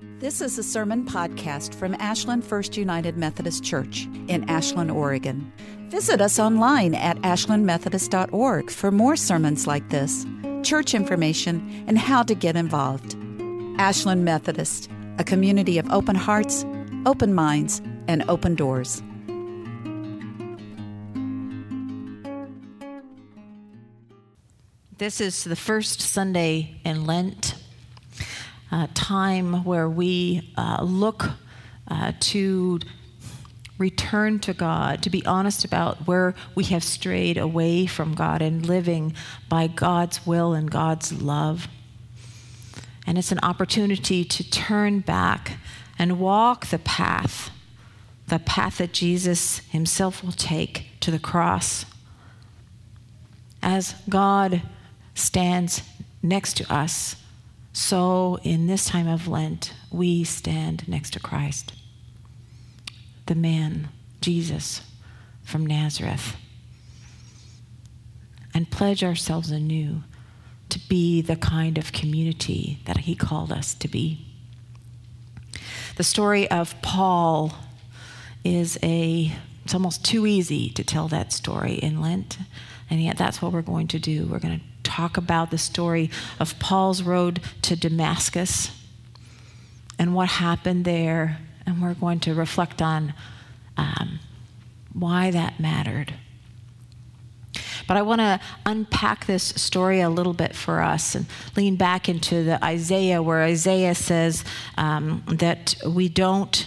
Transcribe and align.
This 0.00 0.40
is 0.40 0.56
a 0.58 0.62
sermon 0.62 1.04
podcast 1.04 1.74
from 1.74 1.94
Ashland 1.94 2.44
First 2.44 2.76
United 2.76 3.16
Methodist 3.16 3.64
Church 3.64 4.06
in 4.28 4.48
Ashland, 4.48 4.92
Oregon. 4.92 5.52
Visit 5.88 6.20
us 6.20 6.38
online 6.38 6.94
at 6.94 7.16
ashlandmethodist.org 7.18 8.70
for 8.70 8.92
more 8.92 9.16
sermons 9.16 9.66
like 9.66 9.88
this, 9.88 10.24
church 10.62 10.94
information, 10.94 11.84
and 11.88 11.98
how 11.98 12.22
to 12.22 12.36
get 12.36 12.54
involved. 12.54 13.16
Ashland 13.78 14.24
Methodist, 14.24 14.88
a 15.18 15.24
community 15.24 15.78
of 15.78 15.90
open 15.90 16.14
hearts, 16.14 16.64
open 17.04 17.34
minds, 17.34 17.82
and 18.06 18.22
open 18.28 18.54
doors. 18.54 19.02
This 24.98 25.20
is 25.20 25.42
the 25.42 25.56
first 25.56 26.00
Sunday 26.00 26.80
in 26.84 27.04
Lent 27.04 27.54
time 28.94 29.64
where 29.64 29.88
we 29.88 30.52
uh, 30.56 30.82
look 30.82 31.30
uh, 31.88 32.12
to 32.20 32.80
return 33.78 34.40
to 34.40 34.52
God, 34.52 35.02
to 35.02 35.10
be 35.10 35.24
honest 35.24 35.64
about 35.64 36.06
where 36.06 36.34
we 36.54 36.64
have 36.64 36.82
strayed 36.82 37.38
away 37.38 37.86
from 37.86 38.14
God 38.14 38.42
and 38.42 38.66
living 38.66 39.14
by 39.48 39.68
God's 39.68 40.26
will 40.26 40.52
and 40.52 40.70
God's 40.70 41.22
love. 41.22 41.68
And 43.06 43.16
it's 43.16 43.32
an 43.32 43.38
opportunity 43.42 44.24
to 44.24 44.50
turn 44.50 45.00
back 45.00 45.58
and 45.98 46.20
walk 46.20 46.66
the 46.66 46.78
path, 46.78 47.50
the 48.26 48.38
path 48.38 48.78
that 48.78 48.92
Jesus 48.92 49.60
himself 49.70 50.22
will 50.22 50.32
take 50.32 50.88
to 51.00 51.10
the 51.10 51.18
cross. 51.18 51.86
As 53.62 53.94
God 54.08 54.62
stands 55.14 55.82
next 56.22 56.56
to 56.58 56.72
us, 56.72 57.16
so, 57.78 58.40
in 58.42 58.66
this 58.66 58.86
time 58.86 59.06
of 59.06 59.28
Lent, 59.28 59.72
we 59.88 60.24
stand 60.24 60.88
next 60.88 61.12
to 61.12 61.20
Christ, 61.20 61.74
the 63.26 63.36
man, 63.36 63.90
Jesus 64.20 64.82
from 65.44 65.64
Nazareth, 65.64 66.34
and 68.52 68.68
pledge 68.68 69.04
ourselves 69.04 69.52
anew 69.52 70.02
to 70.70 70.80
be 70.88 71.22
the 71.22 71.36
kind 71.36 71.78
of 71.78 71.92
community 71.92 72.80
that 72.86 72.96
he 72.96 73.14
called 73.14 73.52
us 73.52 73.74
to 73.74 73.86
be. 73.86 74.26
The 75.98 76.02
story 76.02 76.50
of 76.50 76.74
Paul 76.82 77.54
is 78.42 78.76
a, 78.82 79.30
it's 79.64 79.72
almost 79.72 80.04
too 80.04 80.26
easy 80.26 80.70
to 80.70 80.82
tell 80.82 81.06
that 81.08 81.32
story 81.32 81.74
in 81.74 82.00
Lent, 82.00 82.38
and 82.90 83.00
yet 83.00 83.16
that's 83.16 83.40
what 83.40 83.52
we're 83.52 83.62
going 83.62 83.86
to 83.86 84.00
do. 84.00 84.26
We're 84.26 84.40
going 84.40 84.58
to 84.58 84.64
talk 84.88 85.16
about 85.16 85.50
the 85.50 85.58
story 85.58 86.10
of 86.40 86.58
Paul's 86.58 87.02
road 87.02 87.40
to 87.62 87.76
Damascus 87.76 88.70
and 89.98 90.14
what 90.14 90.28
happened 90.28 90.84
there. 90.84 91.38
And 91.66 91.82
we're 91.82 91.94
going 91.94 92.20
to 92.20 92.34
reflect 92.34 92.80
on 92.80 93.12
um, 93.76 94.20
why 94.92 95.30
that 95.30 95.60
mattered. 95.60 96.14
But 97.86 97.96
I 97.96 98.02
want 98.02 98.20
to 98.20 98.40
unpack 98.66 99.26
this 99.26 99.42
story 99.42 100.00
a 100.00 100.10
little 100.10 100.34
bit 100.34 100.54
for 100.54 100.82
us 100.82 101.14
and 101.14 101.26
lean 101.56 101.76
back 101.76 102.08
into 102.08 102.44
the 102.44 102.62
Isaiah, 102.64 103.22
where 103.22 103.42
Isaiah 103.42 103.94
says 103.94 104.44
um, 104.76 105.24
that 105.26 105.74
we 105.86 106.08
don't 106.08 106.66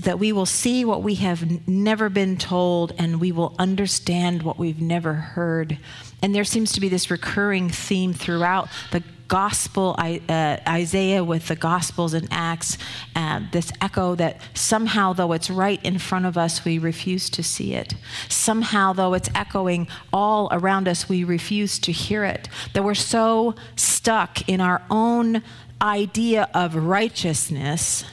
that 0.00 0.18
we 0.18 0.32
will 0.32 0.46
see 0.46 0.84
what 0.84 1.02
we 1.02 1.14
have 1.16 1.68
never 1.68 2.08
been 2.08 2.36
told 2.36 2.92
and 2.98 3.20
we 3.20 3.30
will 3.30 3.54
understand 3.58 4.42
what 4.42 4.58
we've 4.58 4.80
never 4.80 5.14
heard. 5.14 5.78
And 6.22 6.34
there 6.34 6.44
seems 6.44 6.72
to 6.72 6.80
be 6.80 6.88
this 6.88 7.10
recurring 7.10 7.70
theme 7.70 8.12
throughout 8.12 8.68
the 8.92 9.02
gospel, 9.30 9.94
uh, 9.96 10.56
Isaiah 10.68 11.22
with 11.22 11.46
the 11.46 11.54
gospels 11.54 12.14
and 12.14 12.26
Acts, 12.32 12.76
uh, 13.14 13.40
this 13.52 13.72
echo 13.80 14.16
that 14.16 14.40
somehow, 14.54 15.12
though 15.12 15.32
it's 15.32 15.48
right 15.48 15.82
in 15.84 15.98
front 16.00 16.26
of 16.26 16.36
us, 16.36 16.64
we 16.64 16.78
refuse 16.78 17.30
to 17.30 17.42
see 17.42 17.74
it. 17.74 17.94
Somehow, 18.28 18.92
though 18.92 19.14
it's 19.14 19.30
echoing 19.34 19.86
all 20.12 20.48
around 20.50 20.88
us, 20.88 21.08
we 21.08 21.22
refuse 21.22 21.78
to 21.78 21.92
hear 21.92 22.24
it. 22.24 22.48
That 22.74 22.82
we're 22.82 22.94
so 22.94 23.54
stuck 23.76 24.48
in 24.48 24.60
our 24.60 24.82
own 24.90 25.42
idea 25.80 26.50
of 26.52 26.74
righteousness 26.74 28.04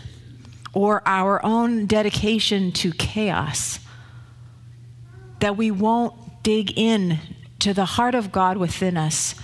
or 0.72 1.02
our 1.08 1.44
own 1.44 1.88
dedication 1.88 2.72
to 2.72 2.92
chaos 2.92 3.80
that 5.40 5.58
we 5.58 5.72
won't 5.72 6.14
dig 6.44 6.78
in 6.78 7.20
to 7.60 7.74
the 7.74 7.86
heart 7.86 8.16
of 8.16 8.32
God 8.32 8.58
within 8.58 8.98
us, 8.98 9.36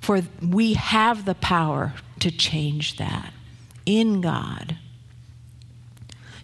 for 0.00 0.22
we 0.42 0.74
have 0.74 1.24
the 1.24 1.34
power 1.34 1.94
to 2.20 2.30
change 2.30 2.96
that 2.96 3.32
in 3.86 4.20
God. 4.20 4.76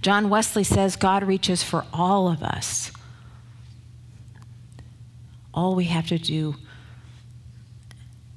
John 0.02 0.28
Wesley 0.28 0.64
says 0.64 0.96
God 0.96 1.24
reaches 1.24 1.62
for 1.62 1.84
all 1.92 2.28
of 2.28 2.42
us. 2.42 2.92
All 5.52 5.74
we 5.74 5.86
have 5.86 6.06
to 6.08 6.18
do 6.18 6.56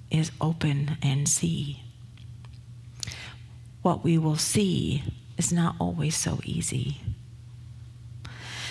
is 0.10 0.32
open 0.42 0.98
and 1.02 1.28
see. 1.28 1.84
What 3.82 4.04
we 4.04 4.18
will 4.18 4.38
see 4.38 5.04
is 5.38 5.54
not 5.54 5.76
always 5.80 6.16
so 6.16 6.40
easy. 6.44 6.98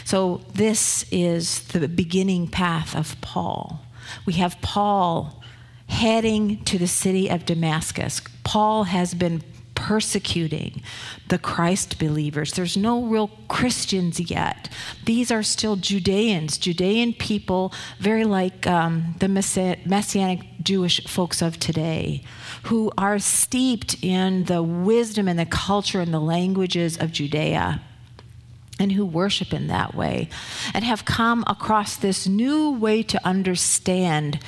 So, 0.08 0.41
this 0.54 1.04
is 1.10 1.64
the 1.64 1.86
beginning 1.86 2.48
path 2.48 2.96
of 2.96 3.20
Paul. 3.20 3.82
We 4.24 4.32
have 4.44 4.58
Paul 4.62 5.42
heading 5.86 6.64
to 6.64 6.78
the 6.78 6.86
city 6.86 7.28
of 7.28 7.44
Damascus. 7.44 8.22
Paul 8.42 8.84
has 8.84 9.12
been 9.12 9.42
persecuting 9.74 10.80
the 11.28 11.36
Christ 11.36 11.98
believers. 11.98 12.54
There's 12.54 12.74
no 12.74 13.04
real 13.04 13.28
Christians 13.48 14.18
yet. 14.18 14.70
These 15.04 15.30
are 15.30 15.42
still 15.42 15.76
Judeans, 15.76 16.56
Judean 16.56 17.12
people, 17.12 17.74
very 17.98 18.24
like 18.24 18.66
um, 18.66 19.14
the 19.18 19.28
Messianic 19.28 20.41
Jewish 20.62 21.06
folks 21.06 21.42
of 21.42 21.60
today, 21.60 22.22
who 22.62 22.91
are 22.97 23.18
steeped 23.18 24.02
in 24.02 24.44
the 24.44 24.62
wisdom 24.62 25.28
and 25.28 25.38
the 25.38 25.44
culture 25.44 26.00
and 26.00 26.14
the 26.14 26.18
languages 26.18 26.97
of 26.97 27.12
Judea 27.12 27.82
and 28.78 28.93
who 28.93 29.05
worship 29.05 29.53
in 29.53 29.66
that 29.66 29.94
way, 29.94 30.28
and 30.72 30.84
have 30.84 31.05
come 31.05 31.44
across 31.47 31.97
this 31.97 32.27
new 32.27 32.71
way 32.71 33.03
to 33.03 33.27
understand 33.27 34.39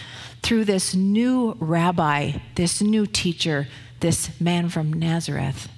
through 0.42 0.64
this 0.64 0.94
new 0.94 1.56
rabbi, 1.58 2.32
this 2.54 2.80
new 2.80 3.06
teacher, 3.06 3.68
this 4.00 4.40
man 4.40 4.68
from 4.68 4.92
Nazareth. 4.92 5.68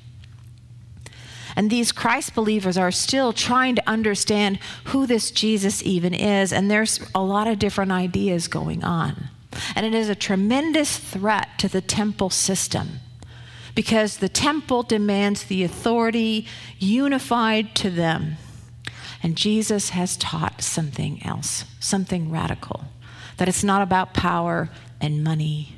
And 1.55 1.69
these 1.71 1.93
Christ 1.93 2.35
believers 2.35 2.79
are 2.79 2.91
still 2.91 3.33
trying 3.33 3.75
to 3.77 3.89
understand 3.89 4.59
who 4.84 5.07
this 5.07 5.31
Jesus 5.31 5.83
even 5.83 6.15
is. 6.15 6.53
And 6.53 6.71
there's 6.71 7.01
a 7.15 7.23
lot 7.23 7.47
of 7.47 7.59
different 7.59 7.93
ideas 7.93 8.49
going 8.49 8.83
on. 8.84 9.29
And 9.77 9.84
it 9.84 9.95
is 9.95 10.09
a 10.09 10.15
tremendous 10.15 10.97
threat 10.97 11.59
to 11.59 11.69
the 11.69 11.83
temple 11.83 12.31
system 12.31 13.01
because 13.75 14.19
the 14.19 14.29
temple 14.29 14.83
demands 14.83 15.45
the 15.45 15.63
authority 15.63 16.47
unified 16.79 17.75
to 17.77 17.91
them. 17.91 18.37
And 19.22 19.37
Jesus 19.37 19.91
has 19.91 20.16
taught 20.16 20.62
something 20.62 21.25
else, 21.25 21.65
something 21.78 22.31
radical 22.31 22.84
that 23.37 23.49
it's 23.49 23.65
not 23.65 23.83
about 23.83 24.15
power 24.15 24.69
and 25.00 25.25
money, 25.25 25.77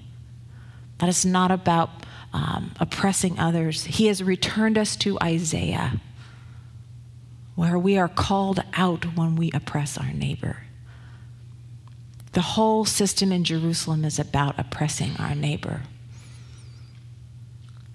that 0.99 1.09
it's 1.09 1.25
not 1.25 1.51
about 1.51 1.89
um, 2.33 2.75
oppressing 2.81 3.39
others. 3.39 3.85
He 3.85 4.07
has 4.09 4.23
returned 4.23 4.77
us 4.77 4.97
to 4.97 5.19
Isaiah, 5.23 6.01
where 7.55 7.79
we 7.79 7.97
are 7.97 8.09
called 8.09 8.63
out 8.75 9.17
when 9.17 9.37
we 9.37 9.51
oppress 9.53 9.97
our 9.97 10.13
neighbor. 10.13 10.59
The 12.33 12.43
whole 12.43 12.85
system 12.85 13.31
in 13.31 13.45
Jerusalem 13.45 14.05
is 14.05 14.19
about 14.19 14.59
oppressing 14.59 15.17
our 15.19 15.35
neighbor. 15.35 15.83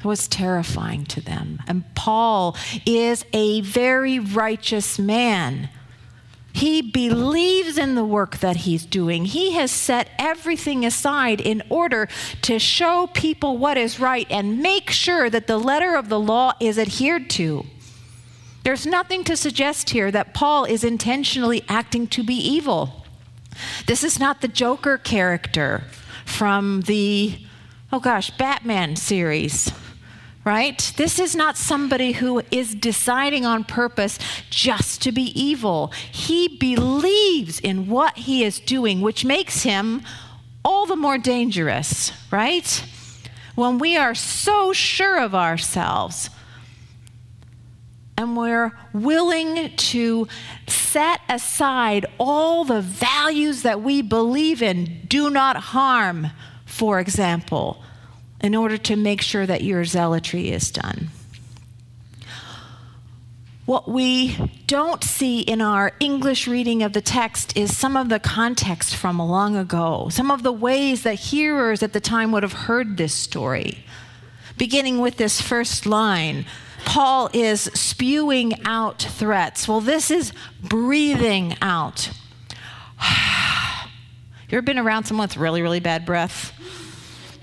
Was 0.04 0.28
terrifying 0.28 1.06
to 1.06 1.22
them. 1.22 1.62
And 1.68 1.84
Paul 1.96 2.56
is 2.86 3.26
a 3.34 3.62
very 3.62 4.18
righteous 4.18 4.98
man 4.98 5.70
he 6.60 6.82
believes 6.82 7.78
in 7.78 7.96
the 7.96 8.04
work 8.04 8.40
that 8.40 8.58
he's 8.58 8.86
doing. 8.86 9.26
He 9.26 9.54
has 9.54 9.72
set 9.72 10.10
everything 10.18 10.86
aside 10.86 11.40
in 11.40 11.62
order 11.70 12.08
to 12.42 12.60
show 12.60 13.08
people 13.08 13.58
what 13.58 13.78
is 13.78 14.00
right 14.00 14.28
and 14.30 14.60
make 14.60 14.90
sure 14.90 15.30
that 15.30 15.48
the 15.48 15.58
letter 15.58 15.96
of 15.96 16.10
the 16.10 16.20
law 16.20 16.54
is 16.60 16.78
adhered 16.78 17.30
to. 17.32 17.66
There's 18.64 18.86
nothing 18.86 19.24
to 19.24 19.38
suggest 19.38 19.92
here 19.92 20.12
that 20.12 20.34
Paul 20.34 20.66
is 20.66 20.84
intentionally 20.84 21.64
acting 21.70 22.08
to 22.08 22.24
be 22.24 22.36
evil. 22.36 23.06
This 23.86 24.04
is 24.04 24.20
not 24.20 24.42
the 24.42 24.48
Joker 24.48 24.98
character 24.98 25.84
from 26.26 26.82
the, 26.82 27.40
oh 27.92 28.00
gosh, 28.00 28.32
Batman 28.32 28.96
series 28.96 29.72
right? 30.50 30.94
This 30.98 31.20
is 31.20 31.36
not 31.36 31.58
somebody 31.58 32.14
who 32.14 32.42
is 32.50 32.74
deciding 32.74 33.46
on 33.46 33.64
purpose 33.64 34.18
just 34.50 35.00
to 35.04 35.12
be 35.12 35.26
evil. 35.40 35.94
He 36.12 36.58
believes 36.58 37.60
in 37.60 37.88
what 37.88 38.18
he 38.18 38.44
is 38.44 38.60
doing, 38.60 39.00
which 39.02 39.24
makes 39.24 39.62
him 39.62 40.02
all 40.66 40.88
the 40.88 40.96
more 40.96 41.20
dangerous, 41.20 42.12
right? 42.32 42.84
When 43.54 43.78
we 43.78 43.96
are 43.96 44.16
so 44.16 44.74
sure 44.74 45.22
of 45.22 45.36
ourselves, 45.36 46.32
and 48.18 48.36
we're 48.36 48.72
willing 48.92 49.76
to 49.76 50.28
set 50.66 51.22
aside 51.30 52.08
all 52.18 52.66
the 52.66 52.82
values 52.82 53.62
that 53.62 53.84
we 53.84 54.02
believe 54.02 54.64
in, 54.64 55.02
do 55.08 55.30
not 55.30 55.58
harm, 55.58 56.32
for 56.66 57.00
example, 57.00 57.84
in 58.42 58.56
order 58.56 58.78
to 58.78 58.96
make 58.96 59.22
sure 59.22 59.46
that 59.46 59.64
your 59.64 59.86
zealotry 59.86 60.50
is 60.50 60.72
done. 60.72 61.10
What 63.66 63.88
we 63.88 64.36
don't 64.66 65.04
see 65.04 65.42
in 65.42 65.62
our 65.62 65.92
English 66.00 66.48
reading 66.48 66.82
of 66.82 66.94
the 66.94 67.02
text 67.02 67.56
is 67.56 67.78
some 67.78 67.96
of 67.96 68.10
the 68.10 68.20
context 68.20 68.96
from 68.96 69.20
long 69.20 69.56
ago, 69.56 70.10
some 70.10 70.32
of 70.32 70.42
the 70.42 70.52
ways 70.52 71.04
that 71.04 71.16
hearers 71.16 71.84
at 71.84 71.94
the 71.94 72.00
time 72.00 72.32
would 72.32 72.42
have 72.42 72.54
heard 72.54 72.98
this 72.98 73.14
story. 73.14 73.84
Beginning 74.58 75.00
with 75.00 75.18
this 75.18 75.40
first 75.40 75.86
line 75.86 76.46
Paul 76.86 77.30
is 77.34 77.62
spewing 77.74 78.66
out 78.66 79.02
threats. 79.02 79.68
Well, 79.68 79.82
this 79.82 80.10
is 80.10 80.34
breathing 80.62 81.56
out. 81.62 82.12
you 84.50 84.58
ever 84.58 84.62
been 84.62 84.80
around 84.80 85.06
someone 85.06 85.26
with 85.26 85.38
really, 85.38 85.62
really 85.62 85.80
bad 85.80 86.06
breath? 86.06 86.54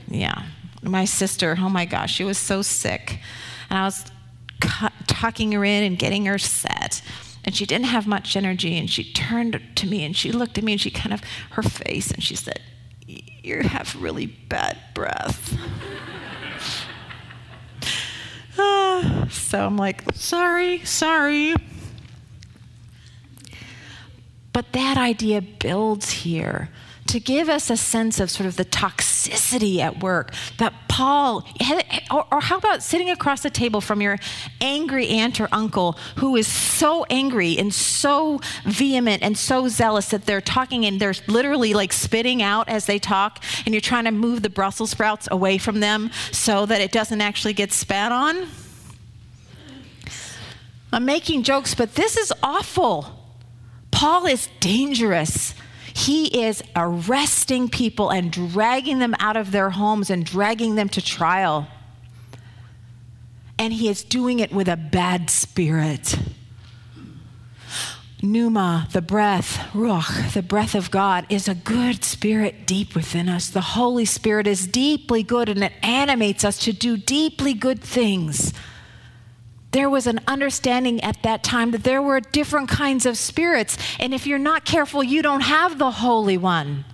Yeah. 0.08 0.43
My 0.87 1.05
sister, 1.05 1.56
oh 1.59 1.69
my 1.69 1.85
gosh, 1.85 2.15
she 2.15 2.25
was 2.25 2.38
so 2.38 2.62
sick. 2.62 3.19
And 3.69 3.79
I 3.79 3.85
was 3.85 4.05
tucking 5.06 5.53
her 5.53 5.65
in 5.65 5.83
and 5.83 5.99
getting 5.99 6.27
her 6.27 6.38
set. 6.38 7.03
And 7.44 7.55
she 7.55 7.67
didn't 7.67 7.87
have 7.87 8.06
much 8.06 8.37
energy. 8.37 8.79
And 8.79 8.88
she 8.88 9.12
turned 9.12 9.61
to 9.77 9.87
me 9.87 10.05
and 10.05 10.17
she 10.17 10.33
looked 10.33 10.59
at 10.59 10.65
me 10.65 10.73
and 10.73 10.81
she 10.81 10.91
kind 10.91 11.12
of, 11.12 11.23
her 11.50 11.62
face, 11.62 12.11
and 12.11 12.23
she 12.23 12.37
said, 12.37 12.61
You 13.06 13.62
have 13.62 14.00
really 14.00 14.27
bad 14.27 14.79
breath. 14.94 15.56
uh, 18.59 19.29
so 19.29 19.67
I'm 19.67 19.77
like, 19.77 20.03
Sorry, 20.15 20.85
sorry. 20.85 21.55
But 24.53 24.73
that 24.73 24.97
idea 24.97 25.43
builds 25.43 26.11
here 26.11 26.71
to 27.09 27.21
give 27.21 27.49
us 27.49 27.71
a 27.71 27.77
sense 27.77 28.19
of 28.19 28.31
sort 28.31 28.47
of 28.47 28.56
the 28.56 28.65
toxicity 28.65 29.16
at 29.28 30.02
work 30.02 30.32
that 30.58 30.73
Paul, 30.88 31.46
or, 32.11 32.25
or, 32.32 32.40
how 32.40 32.56
about 32.56 32.82
sitting 32.82 33.11
across 33.11 33.43
the 33.43 33.50
table 33.50 33.81
from 33.81 34.00
your 34.00 34.19
angry 34.61 35.08
aunt 35.08 35.40
or 35.40 35.49
uncle 35.52 35.93
who 36.17 36.37
is 36.37 36.46
so 36.46 37.05
angry 37.11 37.58
and 37.58 37.73
so 37.75 38.40
vehement 38.64 39.23
and 39.23 39.37
so 39.37 39.69
zealous 39.69 40.08
that 40.08 40.25
they're 40.25 40.40
talking 40.40 40.87
and 40.87 41.00
they're 41.00 41.14
literally 41.26 41.75
like 41.75 41.93
spitting 41.93 42.43
out 42.43 42.69
as 42.69 42.87
they 42.87 42.99
talk, 42.99 43.43
and 43.64 43.75
you're 43.75 43.81
trying 43.81 44.05
to 44.05 44.11
move 44.11 44.43
the 44.43 44.50
Brussels 44.50 44.90
sprouts 44.90 45.29
away 45.31 45.58
from 45.58 45.81
them 45.81 46.11
so 46.32 46.64
that 46.67 46.81
it 46.81 46.93
doesn't 46.93 47.20
actually 47.20 47.52
get 47.52 47.72
spat 47.72 48.12
on? 48.12 48.49
I'm 50.93 51.05
making 51.05 51.43
jokes, 51.43 51.75
but 51.75 51.94
this 51.94 52.17
is 52.17 52.32
awful. 52.43 53.12
Paul 53.90 54.26
is 54.26 54.49
dangerous. 54.61 55.55
He 55.96 56.44
is 56.44 56.62
arresting 56.76 57.70
people 57.70 58.10
and 58.10 58.31
dragging 58.31 58.98
them 58.98 59.14
out 59.19 59.38
of 59.38 59.50
their 59.50 59.70
homes 59.70 60.10
and 60.10 60.26
dragging 60.26 60.75
them 60.75 60.90
to 60.90 61.00
trial. 61.00 61.69
And 63.58 63.72
he 63.72 63.88
is 63.88 64.04
doing 64.04 64.38
it 64.38 64.52
with 64.52 64.69
a 64.69 64.76
bad 64.76 65.31
spirit. 65.31 66.19
Pneuma, 68.20 68.88
the 68.93 69.00
breath, 69.00 69.56
Ruach, 69.72 70.34
the 70.34 70.43
breath 70.43 70.75
of 70.75 70.90
God, 70.90 71.25
is 71.31 71.48
a 71.48 71.54
good 71.54 72.04
spirit 72.04 72.66
deep 72.66 72.94
within 72.94 73.31
us. 73.31 73.48
The 73.48 73.62
Holy 73.62 74.04
Spirit 74.04 74.46
is 74.46 74.66
deeply 74.66 75.22
good 75.22 75.48
and 75.48 75.64
it 75.64 75.72
animates 75.82 76.44
us 76.44 76.58
to 76.58 76.75
do 76.75 76.98
deeply 76.98 77.54
good 77.54 77.81
things 77.81 78.52
there 79.76 79.90
was 79.90 80.06
an 80.06 80.19
understanding 80.26 81.02
at 81.02 81.23
that 81.23 81.44
time 81.44 81.70
that 81.73 81.84
there 81.84 82.00
were 82.00 82.19
different 82.19 82.67
kinds 82.67 83.05
of 83.05 83.19
spirits. 83.19 83.76
And 84.00 84.14
if 84.14 84.26
you're 84.26 84.38
not 84.38 84.64
careful, 84.64 85.02
you 85.02 85.20
don't 85.20 85.43
have 85.43 85.76
the 85.76 85.90
Holy 85.90 86.38
One. 86.38 86.87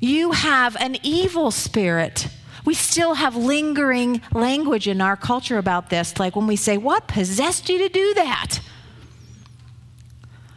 You 0.00 0.32
have 0.32 0.76
an 0.80 0.96
evil 1.04 1.52
spirit. 1.52 2.26
We 2.64 2.74
still 2.74 3.14
have 3.14 3.36
lingering 3.36 4.20
language 4.32 4.88
in 4.88 5.00
our 5.00 5.16
culture 5.16 5.56
about 5.56 5.90
this, 5.90 6.18
like 6.18 6.34
when 6.34 6.48
we 6.48 6.56
say, 6.56 6.76
What 6.76 7.06
possessed 7.06 7.68
you 7.68 7.78
to 7.78 7.88
do 7.88 8.14
that? 8.14 8.58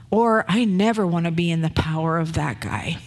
Or, 0.09 0.45
I 0.47 0.65
never 0.65 1.05
want 1.05 1.25
to 1.25 1.31
be 1.31 1.51
in 1.51 1.61
the 1.61 1.69
power 1.69 2.17
of 2.17 2.33
that 2.33 2.59
guy. 2.59 2.97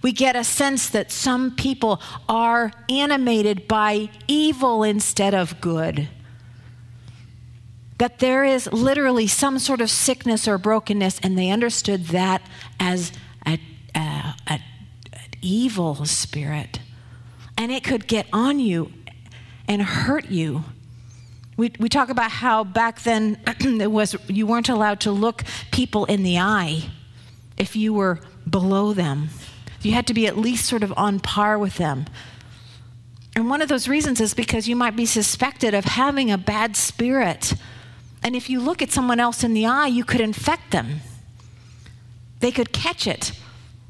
We 0.00 0.12
get 0.12 0.36
a 0.36 0.44
sense 0.44 0.90
that 0.90 1.10
some 1.10 1.56
people 1.56 2.00
are 2.28 2.70
animated 2.88 3.66
by 3.66 4.10
evil 4.28 4.84
instead 4.84 5.34
of 5.34 5.60
good 5.60 6.08
that 7.98 8.18
there 8.18 8.44
is 8.44 8.70
literally 8.72 9.26
some 9.26 9.58
sort 9.58 9.80
of 9.80 9.90
sickness 9.90 10.46
or 10.46 10.58
brokenness, 10.58 11.18
and 11.22 11.38
they 11.38 11.50
understood 11.50 12.06
that 12.06 12.42
as 12.78 13.12
a, 13.46 13.58
a, 13.94 13.98
a, 13.98 14.34
an 14.48 14.60
evil 15.40 16.04
spirit. 16.04 16.80
And 17.56 17.72
it 17.72 17.84
could 17.84 18.06
get 18.06 18.26
on 18.32 18.60
you 18.60 18.92
and 19.66 19.82
hurt 19.82 20.26
you. 20.26 20.64
We, 21.56 21.72
we 21.78 21.88
talk 21.88 22.10
about 22.10 22.30
how 22.30 22.64
back 22.64 23.02
then 23.02 23.40
it 23.60 23.90
was 23.90 24.14
you 24.28 24.46
weren't 24.46 24.68
allowed 24.68 25.00
to 25.00 25.12
look 25.12 25.42
people 25.72 26.04
in 26.04 26.22
the 26.22 26.38
eye 26.38 26.90
if 27.56 27.74
you 27.74 27.94
were 27.94 28.20
below 28.48 28.92
them. 28.92 29.30
You 29.80 29.92
had 29.92 30.06
to 30.08 30.14
be 30.14 30.26
at 30.26 30.36
least 30.36 30.66
sort 30.66 30.82
of 30.82 30.92
on 30.96 31.20
par 31.20 31.58
with 31.58 31.76
them. 31.76 32.06
And 33.34 33.48
one 33.48 33.62
of 33.62 33.68
those 33.68 33.88
reasons 33.88 34.20
is 34.20 34.34
because 34.34 34.68
you 34.68 34.76
might 34.76 34.96
be 34.96 35.06
suspected 35.06 35.74
of 35.74 35.84
having 35.84 36.30
a 36.30 36.38
bad 36.38 36.76
spirit 36.76 37.54
and 38.22 38.34
if 38.34 38.50
you 38.50 38.60
look 38.60 38.82
at 38.82 38.90
someone 38.90 39.20
else 39.20 39.44
in 39.44 39.54
the 39.54 39.66
eye, 39.66 39.86
you 39.86 40.04
could 40.04 40.20
infect 40.20 40.70
them. 40.70 41.00
They 42.40 42.50
could 42.50 42.72
catch 42.72 43.06
it, 43.06 43.32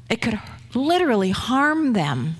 it 0.09 0.21
could 0.21 0.39
literally 0.73 1.31
harm 1.31 1.93
them. 1.93 2.35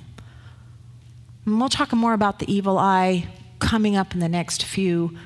And 1.45 1.59
we'll 1.59 1.69
talk 1.69 1.93
more 1.93 2.13
about 2.13 2.39
the 2.39 2.53
evil 2.53 2.77
eye 2.77 3.27
coming 3.59 3.95
up 3.95 4.13
in 4.13 4.19
the 4.19 4.29
next 4.29 4.63
few 4.63 5.17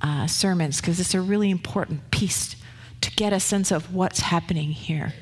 uh, 0.00 0.26
sermons 0.26 0.80
because 0.80 0.98
it's 1.00 1.14
a 1.14 1.20
really 1.20 1.50
important 1.50 2.10
piece 2.10 2.56
to 3.00 3.10
get 3.12 3.32
a 3.32 3.40
sense 3.40 3.70
of 3.70 3.94
what's 3.94 4.20
happening 4.20 4.70
here. 4.70 5.14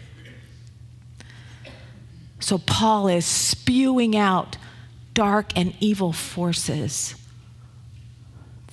So, 2.41 2.59
Paul 2.59 3.09
is 3.09 3.25
spewing 3.25 4.17
out 4.17 4.59
dark 5.15 5.53
and 5.57 5.75
evil 5.81 6.13
forces. 6.13 7.15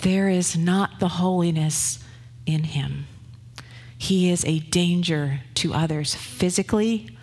There 0.00 0.28
is 0.28 0.56
not 0.56 0.98
the 0.98 1.08
holiness 1.08 2.01
in 2.46 2.64
him. 2.64 3.06
He 3.96 4.30
is 4.30 4.44
a 4.44 4.58
danger 4.58 5.40
to 5.54 5.72
others 5.72 6.14
physically, 6.14 7.16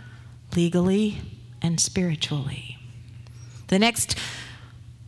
legally, 0.55 1.17
and 1.61 1.79
spiritually. 1.79 2.77
The 3.67 3.79
next 3.79 4.17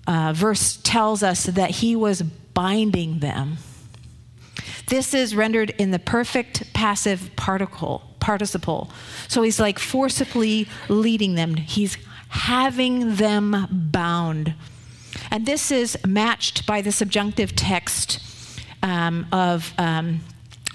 uh, 0.06 0.34
verse 0.34 0.77
tells 0.84 1.24
us 1.24 1.46
that 1.46 1.72
he 1.72 1.96
was 1.96 2.22
binding 2.22 3.20
them. 3.20 3.58
This 4.88 5.13
is 5.13 5.36
rendered 5.36 5.70
in 5.77 5.91
the 5.91 6.00
perfect 6.00 6.74
passive 6.74 7.32
particle, 7.38 8.01
participle. 8.20 8.91
So 9.30 9.41
he's 9.41 9.60
like 9.60 9.80
forcibly 9.80 10.68
leading 10.89 11.36
them. 11.36 11.56
He's 11.56 11.98
having 12.27 13.15
them 13.15 13.68
bound. 13.72 14.56
And 15.30 15.46
this 15.46 15.72
is 15.72 15.98
matched 16.06 16.65
by 16.65 16.82
the 16.82 16.91
subjunctive 16.91 17.56
text 17.56 18.20
um, 18.83 19.27
of 19.31 19.73
um, 19.77 20.21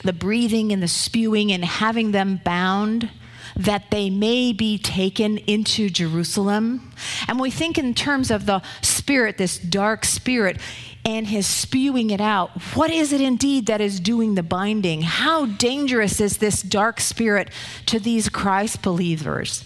the 0.05 0.13
breathing 0.13 0.73
and 0.73 0.83
the 0.83 0.89
spewing 0.89 1.53
and 1.53 1.65
having 1.65 2.13
them 2.13 2.41
bound 2.45 3.11
that 3.57 3.91
they 3.91 4.11
may 4.11 4.53
be 4.53 4.77
taken 4.77 5.39
into 5.39 5.89
Jerusalem. 5.89 6.93
And 7.27 7.41
we 7.41 7.51
think 7.51 7.79
in 7.79 7.95
terms 7.95 8.31
of 8.31 8.47
the 8.47 8.61
spirit, 8.83 9.39
this 9.39 9.59
dark 9.59 10.05
spirit, 10.05 10.59
and 11.05 11.29
his 11.29 11.47
spewing 11.47 12.11
it 12.11 12.21
out. 12.21 12.51
What 12.75 12.91
is 12.91 13.13
it 13.13 13.21
indeed 13.21 13.67
that 13.67 13.81
is 13.81 14.01
doing 14.01 14.35
the 14.35 14.43
binding? 14.43 15.03
How 15.03 15.47
dangerous 15.47 16.21
is 16.21 16.39
this 16.39 16.63
dark 16.63 17.01
spirit 17.01 17.51
to 17.87 17.99
these 17.99 18.29
Christ 18.29 18.83
believers? 18.83 19.65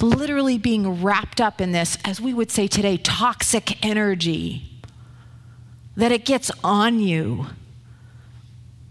Literally 0.00 0.56
being 0.56 1.02
wrapped 1.02 1.40
up 1.40 1.60
in 1.60 1.72
this, 1.72 1.98
as 2.04 2.20
we 2.20 2.32
would 2.32 2.52
say 2.52 2.68
today, 2.68 2.96
toxic 2.96 3.84
energy. 3.84 4.70
That 5.96 6.12
it 6.12 6.24
gets 6.24 6.52
on 6.62 7.00
you 7.00 7.46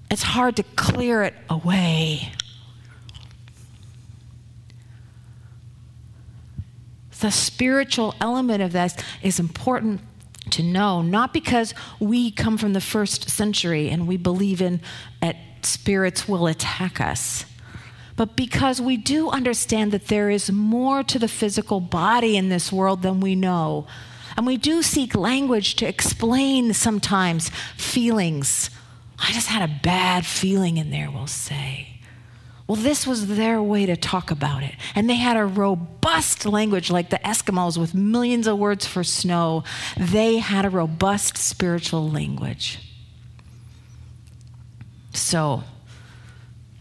it's 0.09 0.23
hard 0.23 0.55
to 0.57 0.63
clear 0.63 1.23
it 1.23 1.33
away. 1.49 2.31
The 7.19 7.31
spiritual 7.31 8.15
element 8.21 8.61
of 8.61 8.73
this 8.73 8.95
is 9.21 9.39
important 9.39 10.01
to 10.51 10.63
know, 10.63 11.01
not 11.01 11.33
because 11.33 11.73
we 11.99 12.31
come 12.31 12.57
from 12.57 12.73
the 12.73 12.81
first 12.81 13.29
century 13.29 13.89
and 13.89 14.07
we 14.07 14.17
believe 14.17 14.61
in 14.61 14.81
that 15.21 15.35
spirits 15.63 16.27
will 16.27 16.47
attack 16.47 17.01
us, 17.01 17.45
but 18.15 18.35
because 18.35 18.79
we 18.79 18.97
do 18.97 19.29
understand 19.29 19.91
that 19.91 20.07
there 20.07 20.29
is 20.29 20.51
more 20.51 21.03
to 21.03 21.19
the 21.19 21.27
physical 21.27 21.79
body 21.79 22.37
in 22.37 22.49
this 22.49 22.71
world 22.71 23.01
than 23.01 23.19
we 23.19 23.35
know. 23.35 23.87
And 24.37 24.45
we 24.45 24.57
do 24.57 24.81
seek 24.83 25.15
language 25.15 25.75
to 25.75 25.87
explain 25.87 26.73
sometimes 26.73 27.49
feelings 27.75 28.69
I 29.19 29.31
just 29.31 29.47
had 29.47 29.67
a 29.67 29.73
bad 29.83 30.25
feeling 30.25 30.77
in 30.77 30.91
there, 30.91 31.09
we'll 31.09 31.27
say. 31.27 31.99
Well, 32.67 32.75
this 32.75 33.07
was 33.07 33.27
their 33.27 33.61
way 33.61 33.85
to 33.85 33.95
talk 33.95 34.29
about 34.29 34.61
it. 34.61 34.75
And 34.93 35.09
they 35.09 35.15
had 35.15 35.37
a 35.37 35.45
robust 35.45 36.45
language 36.45 36.91
like 36.91 37.09
the 37.09 37.19
Eskimos 37.19 37.77
with 37.77 37.95
millions 37.95 38.45
of 38.45 38.57
words 38.57 38.85
for 38.85 39.03
snow. 39.03 39.63
They 39.97 40.39
had 40.39 40.65
a 40.65 40.69
robust 40.69 41.37
spiritual 41.37 42.09
language. 42.09 42.79
So, 45.13 45.63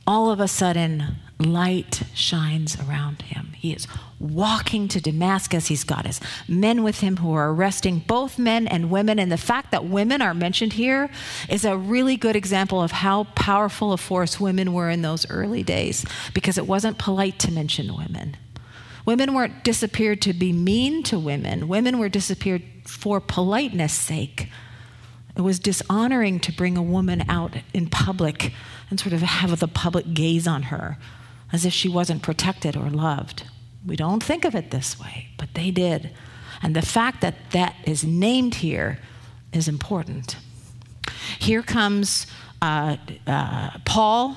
all 0.06 0.30
of 0.30 0.40
a 0.40 0.48
sudden, 0.48 1.16
light 1.38 2.02
shines 2.14 2.78
around 2.80 3.22
him. 3.22 3.52
He 3.56 3.72
is 3.72 3.86
walking 4.18 4.88
to 4.88 5.00
Damascus. 5.00 5.66
He's 5.66 5.84
got 5.84 6.06
his 6.06 6.20
men 6.48 6.82
with 6.82 7.00
him 7.00 7.18
who 7.18 7.32
are 7.34 7.52
arresting 7.52 7.98
both 8.06 8.38
men 8.38 8.66
and 8.66 8.90
women. 8.90 9.18
And 9.18 9.30
the 9.30 9.36
fact 9.36 9.70
that 9.70 9.84
women 9.84 10.22
are 10.22 10.32
mentioned 10.32 10.74
here 10.74 11.10
is 11.48 11.64
a 11.64 11.76
really 11.76 12.16
good 12.16 12.36
example 12.36 12.82
of 12.82 12.90
how 12.90 13.24
powerful 13.34 13.92
a 13.92 13.98
force 13.98 14.40
women 14.40 14.72
were 14.72 14.88
in 14.88 15.02
those 15.02 15.28
early 15.28 15.62
days 15.62 16.06
because 16.32 16.56
it 16.56 16.66
wasn't 16.66 16.98
polite 16.98 17.38
to 17.40 17.52
mention 17.52 17.94
women. 17.94 18.36
Women 19.04 19.34
weren't 19.34 19.62
disappeared 19.62 20.22
to 20.22 20.32
be 20.32 20.52
mean 20.52 21.02
to 21.04 21.18
women, 21.18 21.68
women 21.68 21.98
were 21.98 22.08
disappeared 22.08 22.62
for 22.84 23.20
politeness' 23.20 23.92
sake. 23.92 24.48
It 25.36 25.42
was 25.42 25.58
dishonoring 25.58 26.40
to 26.40 26.52
bring 26.52 26.78
a 26.78 26.82
woman 26.82 27.22
out 27.28 27.56
in 27.74 27.88
public 27.88 28.52
and 28.88 28.98
sort 28.98 29.12
of 29.12 29.20
have 29.20 29.60
the 29.60 29.68
public 29.68 30.14
gaze 30.14 30.46
on 30.46 30.64
her 30.64 30.96
as 31.52 31.64
if 31.64 31.72
she 31.72 31.88
wasn't 31.88 32.22
protected 32.22 32.76
or 32.76 32.90
loved. 32.90 33.44
We 33.84 33.96
don't 33.96 34.22
think 34.22 34.44
of 34.44 34.54
it 34.54 34.70
this 34.70 34.98
way, 34.98 35.28
but 35.38 35.54
they 35.54 35.70
did. 35.70 36.10
And 36.62 36.74
the 36.74 36.82
fact 36.82 37.20
that 37.20 37.34
that 37.52 37.76
is 37.84 38.04
named 38.04 38.56
here 38.56 38.98
is 39.52 39.68
important. 39.68 40.36
Here 41.38 41.62
comes 41.62 42.26
uh, 42.62 42.96
uh, 43.26 43.70
Paul, 43.84 44.36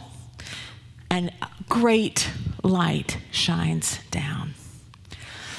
and 1.10 1.32
great 1.68 2.30
light 2.64 3.18
shines 3.32 4.00
down. 4.12 4.54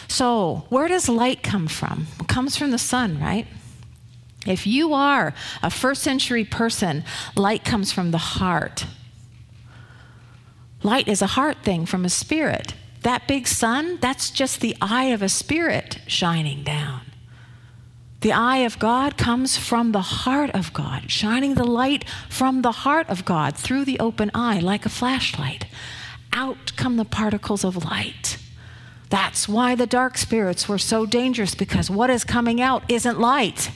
So, 0.08 0.66
where 0.68 0.88
does 0.88 1.08
light 1.08 1.42
come 1.42 1.66
from? 1.66 2.06
It 2.20 2.28
comes 2.28 2.56
from 2.56 2.70
the 2.70 2.78
sun, 2.78 3.20
right? 3.20 3.46
If 4.46 4.66
you 4.66 4.92
are 4.94 5.34
a 5.62 5.70
first 5.70 6.02
century 6.02 6.44
person, 6.44 7.04
light 7.36 7.64
comes 7.64 7.92
from 7.92 8.10
the 8.10 8.18
heart. 8.18 8.86
Light 10.82 11.08
is 11.08 11.20
a 11.20 11.28
heart 11.28 11.58
thing 11.62 11.86
from 11.86 12.04
a 12.04 12.08
spirit. 12.08 12.74
That 13.02 13.28
big 13.28 13.46
sun, 13.46 13.98
that's 14.00 14.30
just 14.30 14.60
the 14.60 14.76
eye 14.80 15.06
of 15.06 15.22
a 15.22 15.28
spirit 15.28 15.98
shining 16.06 16.62
down. 16.62 17.02
The 18.20 18.32
eye 18.32 18.58
of 18.58 18.78
God 18.78 19.16
comes 19.16 19.56
from 19.56 19.92
the 19.92 20.02
heart 20.02 20.50
of 20.50 20.74
God, 20.74 21.10
shining 21.10 21.54
the 21.54 21.64
light 21.64 22.04
from 22.28 22.60
the 22.60 22.72
heart 22.72 23.08
of 23.08 23.24
God 23.24 23.56
through 23.56 23.86
the 23.86 23.98
open 23.98 24.30
eye 24.34 24.58
like 24.58 24.84
a 24.84 24.90
flashlight. 24.90 25.66
Out 26.32 26.72
come 26.76 26.96
the 26.96 27.06
particles 27.06 27.64
of 27.64 27.84
light. 27.84 28.38
That's 29.08 29.48
why 29.48 29.74
the 29.74 29.86
dark 29.86 30.18
spirits 30.18 30.68
were 30.68 30.78
so 30.78 31.06
dangerous 31.06 31.54
because 31.54 31.90
what 31.90 32.10
is 32.10 32.22
coming 32.24 32.60
out 32.60 32.84
isn't 32.90 33.18
light. 33.18 33.70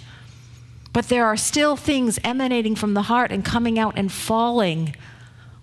But 0.92 1.08
there 1.08 1.26
are 1.26 1.36
still 1.36 1.76
things 1.76 2.20
emanating 2.22 2.76
from 2.76 2.94
the 2.94 3.02
heart 3.02 3.32
and 3.32 3.44
coming 3.44 3.78
out 3.78 3.94
and 3.96 4.12
falling 4.12 4.94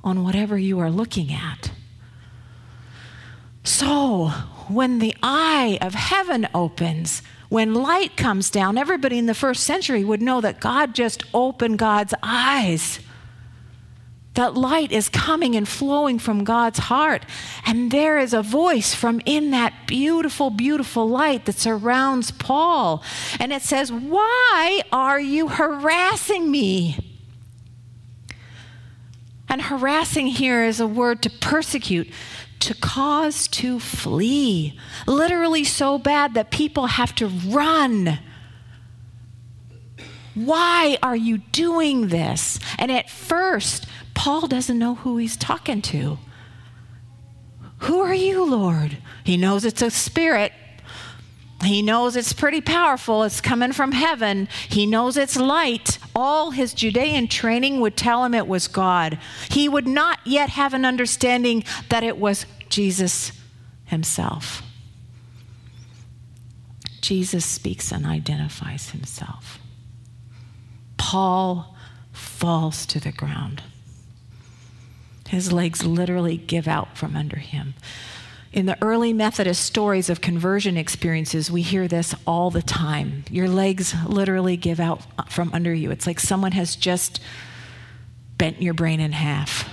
on 0.03 0.23
whatever 0.23 0.57
you 0.57 0.79
are 0.79 0.91
looking 0.91 1.31
at. 1.31 1.71
So, 3.63 4.29
when 4.67 4.99
the 4.99 5.15
eye 5.21 5.77
of 5.81 5.93
heaven 5.93 6.47
opens, 6.53 7.21
when 7.49 7.73
light 7.73 8.17
comes 8.17 8.49
down, 8.49 8.77
everybody 8.77 9.17
in 9.17 9.25
the 9.25 9.35
first 9.35 9.63
century 9.63 10.03
would 10.03 10.21
know 10.21 10.41
that 10.41 10.59
God 10.59 10.95
just 10.95 11.23
opened 11.33 11.77
God's 11.77 12.13
eyes. 12.23 12.99
That 14.35 14.55
light 14.55 14.93
is 14.93 15.09
coming 15.09 15.55
and 15.57 15.67
flowing 15.67 16.17
from 16.17 16.45
God's 16.45 16.79
heart. 16.79 17.25
And 17.65 17.91
there 17.91 18.17
is 18.17 18.33
a 18.33 18.41
voice 18.41 18.95
from 18.95 19.21
in 19.25 19.51
that 19.51 19.73
beautiful, 19.85 20.49
beautiful 20.49 21.07
light 21.07 21.45
that 21.45 21.55
surrounds 21.55 22.31
Paul. 22.31 23.03
And 23.39 23.51
it 23.51 23.61
says, 23.61 23.91
Why 23.91 24.81
are 24.93 25.19
you 25.19 25.49
harassing 25.49 26.49
me? 26.49 27.10
And 29.51 29.63
harassing 29.63 30.27
here 30.27 30.63
is 30.63 30.79
a 30.79 30.87
word 30.87 31.21
to 31.23 31.29
persecute, 31.29 32.09
to 32.59 32.73
cause 32.73 33.49
to 33.49 33.81
flee. 33.81 34.79
Literally 35.05 35.65
so 35.65 35.99
bad 35.99 36.35
that 36.35 36.51
people 36.51 36.87
have 36.87 37.13
to 37.15 37.27
run. 37.27 38.19
Why 40.35 40.97
are 41.03 41.17
you 41.17 41.39
doing 41.39 42.07
this? 42.07 42.59
And 42.79 42.93
at 42.93 43.09
first, 43.09 43.87
Paul 44.13 44.47
doesn't 44.47 44.79
know 44.79 44.95
who 44.95 45.17
he's 45.17 45.35
talking 45.35 45.81
to. 45.81 46.17
Who 47.79 47.99
are 47.99 48.15
you, 48.15 48.45
Lord? 48.45 48.99
He 49.25 49.35
knows 49.35 49.65
it's 49.65 49.81
a 49.81 49.91
spirit. 49.91 50.53
He 51.63 51.81
knows 51.81 52.15
it's 52.15 52.33
pretty 52.33 52.61
powerful. 52.61 53.23
It's 53.23 53.41
coming 53.41 53.71
from 53.71 53.91
heaven. 53.91 54.47
He 54.69 54.85
knows 54.85 55.15
it's 55.15 55.37
light. 55.37 55.99
All 56.15 56.51
his 56.51 56.73
Judean 56.73 57.27
training 57.27 57.79
would 57.81 57.95
tell 57.95 58.25
him 58.25 58.33
it 58.33 58.47
was 58.47 58.67
God. 58.67 59.19
He 59.49 59.69
would 59.69 59.87
not 59.87 60.19
yet 60.25 60.49
have 60.49 60.73
an 60.73 60.85
understanding 60.85 61.63
that 61.89 62.03
it 62.03 62.17
was 62.17 62.45
Jesus 62.69 63.31
himself. 63.85 64.63
Jesus 67.01 67.45
speaks 67.45 67.91
and 67.91 68.05
identifies 68.05 68.91
himself. 68.91 69.59
Paul 70.97 71.75
falls 72.11 72.85
to 72.87 72.99
the 72.99 73.11
ground. 73.11 73.63
His 75.29 75.51
legs 75.51 75.85
literally 75.85 76.37
give 76.37 76.67
out 76.67 76.97
from 76.97 77.15
under 77.15 77.39
him. 77.39 77.73
In 78.53 78.65
the 78.65 78.77
early 78.83 79.13
Methodist 79.13 79.63
stories 79.63 80.09
of 80.09 80.19
conversion 80.19 80.75
experiences, 80.75 81.49
we 81.49 81.61
hear 81.61 81.87
this 81.87 82.13
all 82.27 82.51
the 82.51 82.61
time. 82.61 83.23
Your 83.29 83.47
legs 83.47 83.95
literally 84.05 84.57
give 84.57 84.81
out 84.81 85.31
from 85.31 85.51
under 85.53 85.73
you. 85.73 85.89
It's 85.89 86.05
like 86.05 86.19
someone 86.19 86.51
has 86.51 86.75
just 86.75 87.21
bent 88.37 88.61
your 88.61 88.73
brain 88.73 88.99
in 88.99 89.13
half. 89.13 89.69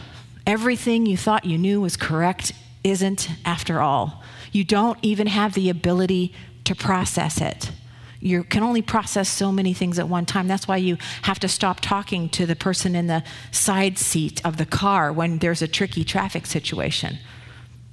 Everything 0.46 1.06
you 1.06 1.16
thought 1.16 1.44
you 1.44 1.58
knew 1.58 1.80
was 1.80 1.96
correct 1.96 2.52
isn't 2.84 3.28
after 3.44 3.80
all. 3.80 4.22
You 4.52 4.62
don't 4.62 4.98
even 5.02 5.26
have 5.26 5.54
the 5.54 5.70
ability 5.70 6.32
to 6.62 6.76
process 6.76 7.40
it. 7.40 7.72
You 8.20 8.44
can 8.44 8.62
only 8.62 8.82
process 8.82 9.28
so 9.28 9.50
many 9.50 9.74
things 9.74 9.98
at 9.98 10.08
one 10.08 10.24
time. 10.24 10.46
That's 10.46 10.68
why 10.68 10.76
you 10.76 10.98
have 11.22 11.40
to 11.40 11.48
stop 11.48 11.80
talking 11.80 12.28
to 12.30 12.46
the 12.46 12.56
person 12.56 12.94
in 12.94 13.08
the 13.08 13.24
side 13.50 13.98
seat 13.98 14.40
of 14.46 14.56
the 14.56 14.66
car 14.66 15.12
when 15.12 15.38
there's 15.38 15.62
a 15.62 15.68
tricky 15.68 16.04
traffic 16.04 16.46
situation 16.46 17.18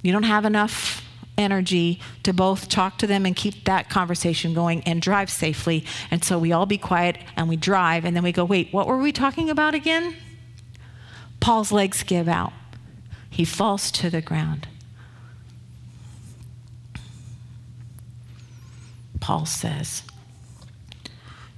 you 0.02 0.12
don't 0.12 0.24
have 0.24 0.44
enough 0.44 1.02
energy 1.38 2.00
to 2.22 2.32
both 2.32 2.68
talk 2.68 2.98
to 2.98 3.06
them 3.06 3.26
and 3.26 3.36
keep 3.36 3.64
that 3.64 3.90
conversation 3.90 4.54
going 4.54 4.82
and 4.84 5.02
drive 5.02 5.28
safely. 5.28 5.84
And 6.10 6.24
so 6.24 6.38
we 6.38 6.52
all 6.52 6.66
be 6.66 6.78
quiet 6.78 7.18
and 7.36 7.48
we 7.48 7.56
drive, 7.56 8.04
and 8.04 8.16
then 8.16 8.22
we 8.22 8.32
go, 8.32 8.44
wait, 8.44 8.72
what 8.72 8.86
were 8.86 8.98
we 8.98 9.12
talking 9.12 9.50
about 9.50 9.74
again? 9.74 10.16
Paul's 11.40 11.72
legs 11.72 12.02
give 12.02 12.28
out, 12.28 12.52
he 13.28 13.44
falls 13.44 13.90
to 13.92 14.08
the 14.08 14.22
ground. 14.22 14.66
Paul 19.20 19.44
says, 19.44 20.02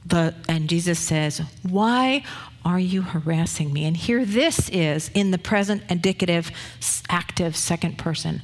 the, 0.08 0.34
and 0.48 0.68
Jesus 0.68 0.98
says, 0.98 1.42
Why 1.62 2.24
are 2.64 2.78
you 2.78 3.02
harassing 3.02 3.72
me? 3.72 3.84
And 3.84 3.96
here 3.96 4.24
this 4.24 4.68
is 4.70 5.10
in 5.14 5.30
the 5.30 5.38
present 5.38 5.82
indicative, 5.88 6.50
active 7.08 7.56
second 7.56 7.98
person. 7.98 8.42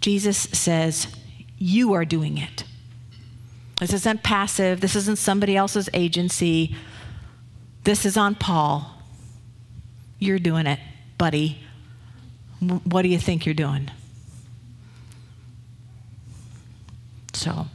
Jesus 0.00 0.38
says, 0.38 1.08
You 1.58 1.92
are 1.92 2.04
doing 2.04 2.38
it. 2.38 2.64
This 3.80 3.92
isn't 3.92 4.22
passive. 4.22 4.80
This 4.80 4.94
isn't 4.94 5.16
somebody 5.16 5.56
else's 5.56 5.88
agency. 5.94 6.76
This 7.84 8.04
is 8.04 8.16
on 8.16 8.34
Paul. 8.34 8.90
You're 10.18 10.38
doing 10.38 10.66
it, 10.66 10.78
buddy. 11.16 11.60
What 12.60 13.02
do 13.02 13.08
you 13.08 13.18
think 13.18 13.46
you're 13.46 13.54
doing? 13.54 13.90
So, 17.32 17.68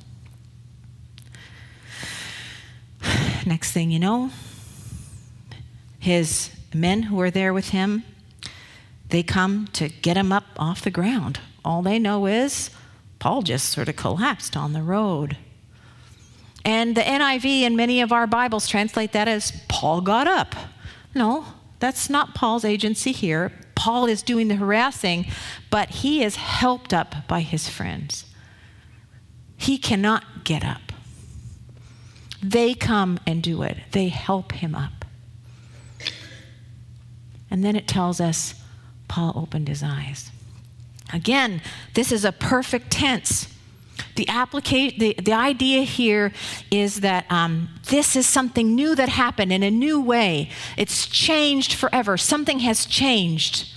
next 3.46 3.72
thing 3.72 3.92
you 3.92 4.00
know, 4.00 4.32
his 6.00 6.52
men 6.74 7.04
who 7.04 7.20
are 7.22 7.32
there 7.32 7.54
with 7.54 7.70
him, 7.70 8.04
they 9.10 9.24
come 9.24 9.68
to 9.74 9.90
get 9.90 10.18
him 10.18 10.32
up 10.32 10.46
off 10.58 10.82
the 10.82 10.92
ground. 10.92 11.40
All 11.64 11.82
they 11.82 12.00
know 12.00 12.26
is 12.26 12.70
Paul 13.20 13.42
just 13.42 13.70
sort 13.70 13.90
of 13.90 13.96
collapsed 13.96 14.56
on 14.56 14.74
the 14.74 14.82
road. 14.82 15.38
And 16.64 16.96
the 16.96 17.02
NIV 17.02 17.62
and 17.62 17.78
many 17.78 18.02
of 18.02 18.12
our 18.12 18.28
Bibles 18.28 18.68
translate 18.68 19.12
that 19.14 19.28
as 19.28 19.64
Paul 19.68 20.02
got 20.02 20.28
up. 20.28 20.56
No, 21.14 21.46
that's 21.80 22.10
not 22.10 22.36
Paul's 22.36 22.66
agency 22.66 23.12
here. 23.12 23.52
Paul 23.76 24.08
is 24.08 24.24
doing 24.24 24.48
the 24.48 24.56
harassing, 24.56 25.28
but 25.70 25.90
he 25.90 26.24
is 26.24 26.38
helped 26.38 26.94
up 26.94 27.28
by 27.28 27.42
his 27.42 27.70
friends. 27.70 28.26
He 29.58 29.78
cannot 29.78 30.44
get 30.44 30.64
up. 30.64 30.85
They 32.42 32.74
come 32.74 33.20
and 33.26 33.42
do 33.42 33.64
it, 33.64 33.78
they 33.92 34.10
help 34.10 34.54
him 34.54 34.76
up. 34.76 35.06
And 37.50 37.64
then 37.64 37.76
it 37.76 37.88
tells 37.88 38.20
us 38.20 38.56
Paul 39.08 39.34
opened 39.36 39.68
his 39.68 39.84
eyes. 39.84 40.32
Again, 41.14 41.62
this 41.94 42.12
is 42.12 42.26
a 42.26 42.32
perfect 42.32 42.92
tense. 42.92 43.48
The, 44.16 44.28
application, 44.28 45.00
the, 45.00 45.14
the 45.14 45.34
idea 45.34 45.84
here 45.84 46.34
is 46.72 47.02
that 47.02 47.26
um, 47.32 47.70
this 47.90 48.16
is 48.16 48.26
something 48.28 48.74
new 48.74 48.96
that 48.96 49.10
happened 49.10 49.54
in 49.54 49.62
a 49.64 49.72
new 49.72 50.02
way. 50.02 50.50
It's 50.78 51.08
changed 51.08 51.74
forever. 51.74 52.18
Something 52.18 52.60
has 52.60 52.86
changed. 52.86 53.72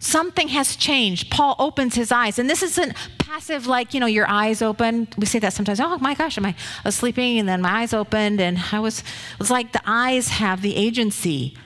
Something 0.00 0.48
has 0.48 0.76
changed. 0.76 1.30
Paul 1.30 1.56
opens 1.58 1.96
his 1.96 2.12
eyes. 2.12 2.38
And 2.38 2.48
this 2.48 2.62
isn't 2.62 2.94
passive, 3.18 3.66
like, 3.66 3.94
you 3.94 4.00
know, 4.00 4.06
your 4.06 4.28
eyes 4.28 4.62
open. 4.62 5.08
We 5.18 5.26
say 5.26 5.40
that 5.40 5.52
sometimes. 5.52 5.80
Oh 5.80 5.98
my 5.98 6.14
gosh, 6.14 6.38
am 6.38 6.46
I, 6.46 6.50
I 6.50 6.54
was 6.88 6.94
sleeping 6.94 7.38
and 7.38 7.48
then 7.48 7.60
my 7.60 7.80
eyes 7.80 7.92
opened 7.92 8.40
and 8.40 8.58
I 8.70 8.78
was, 8.78 9.00
it 9.00 9.38
was 9.38 9.50
like 9.50 9.72
the 9.72 9.82
eyes 9.84 10.28
have 10.28 10.62
the 10.62 10.76
agency. 10.76 11.56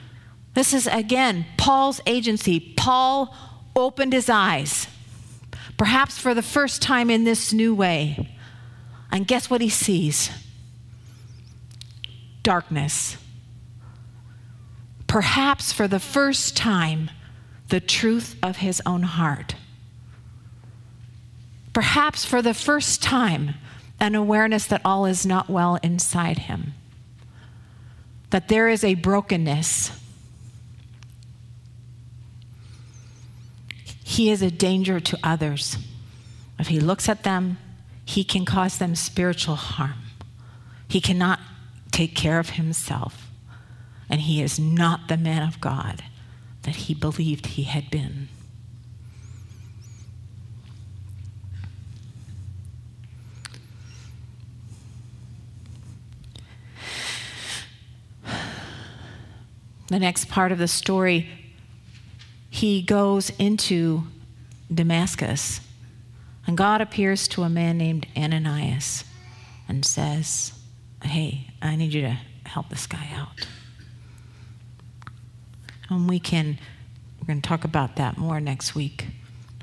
This 0.55 0.73
is, 0.73 0.87
again, 0.87 1.45
Paul's 1.57 2.01
agency. 2.07 2.73
Paul 2.75 3.35
opened 3.75 4.13
his 4.13 4.29
eyes, 4.29 4.87
perhaps 5.77 6.17
for 6.17 6.33
the 6.33 6.43
first 6.43 6.81
time 6.81 7.09
in 7.09 7.23
this 7.23 7.53
new 7.53 7.73
way. 7.73 8.35
And 9.11 9.27
guess 9.27 9.49
what 9.49 9.61
he 9.61 9.69
sees? 9.69 10.31
Darkness. 12.41 13.17
Perhaps 15.05 15.71
for 15.71 15.87
the 15.87 15.99
first 15.99 16.57
time, 16.57 17.11
the 17.73 17.79
truth 17.79 18.35
of 18.43 18.57
his 18.57 18.79
own 18.85 19.01
heart. 19.01 19.55
Perhaps 21.73 22.23
for 22.23 22.39
the 22.39 22.53
first 22.53 23.01
time, 23.01 23.55
an 23.99 24.13
awareness 24.13 24.67
that 24.67 24.81
all 24.85 25.07
is 25.07 25.25
not 25.25 25.49
well 25.49 25.79
inside 25.81 26.37
him, 26.37 26.75
that 28.29 28.47
there 28.47 28.69
is 28.69 28.83
a 28.83 28.93
brokenness. 28.93 29.89
He 34.03 34.29
is 34.29 34.43
a 34.43 34.51
danger 34.51 34.99
to 34.99 35.17
others. 35.23 35.77
If 36.59 36.67
he 36.67 36.79
looks 36.79 37.09
at 37.09 37.23
them, 37.23 37.57
he 38.05 38.23
can 38.23 38.45
cause 38.45 38.77
them 38.77 38.93
spiritual 38.93 39.55
harm. 39.55 40.03
He 40.87 41.01
cannot 41.01 41.39
take 41.89 42.15
care 42.15 42.37
of 42.37 42.51
himself, 42.51 43.31
and 44.11 44.21
he 44.21 44.43
is 44.43 44.59
not 44.59 45.07
the 45.07 45.17
man 45.17 45.41
of 45.41 45.59
God 45.59 46.03
that 46.63 46.75
he 46.75 46.93
believed 46.93 47.45
he 47.45 47.63
had 47.63 47.89
been. 47.89 48.29
The 59.87 59.99
next 59.99 60.27
part 60.27 60.51
of 60.51 60.57
the 60.57 60.67
story, 60.67 61.29
he 62.49 62.81
goes 62.81 63.29
into 63.37 64.03
Damascus, 64.73 65.61
and 66.47 66.57
God 66.57 66.81
appears 66.81 67.27
to 67.29 67.43
a 67.43 67.49
man 67.49 67.77
named 67.77 68.07
Ananias 68.17 69.03
and 69.67 69.85
says, 69.85 70.53
Hey, 71.03 71.51
I 71.61 71.75
need 71.75 71.93
you 71.93 72.01
to 72.01 72.17
help 72.45 72.69
this 72.69 72.87
guy 72.87 73.07
out. 73.13 73.45
And 75.95 76.09
we 76.09 76.19
can, 76.19 76.57
we're 77.19 77.27
going 77.27 77.41
to 77.41 77.47
talk 77.47 77.63
about 77.63 77.95
that 77.97 78.17
more 78.17 78.39
next 78.39 78.75
week. 78.75 79.07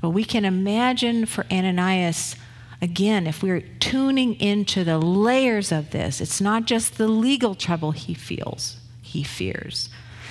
But 0.00 0.10
we 0.10 0.25
can 0.25 0.44
imagine 0.44 1.26
for 1.26 1.44
Ananias, 1.50 2.37
again, 2.80 3.26
if 3.26 3.42
we're 3.42 3.60
tuning 3.60 4.34
into 4.40 4.84
the 4.84 4.99
layers 4.99 5.72
of 5.72 5.90
this, 5.90 6.20
it's 6.20 6.40
not 6.40 6.64
just 6.64 6.96
the 6.96 7.08
legal 7.08 7.54
trouble 7.54 7.92
he 7.92 8.14
feels, 8.14 8.78
he 9.02 9.22
fears. 9.22 9.90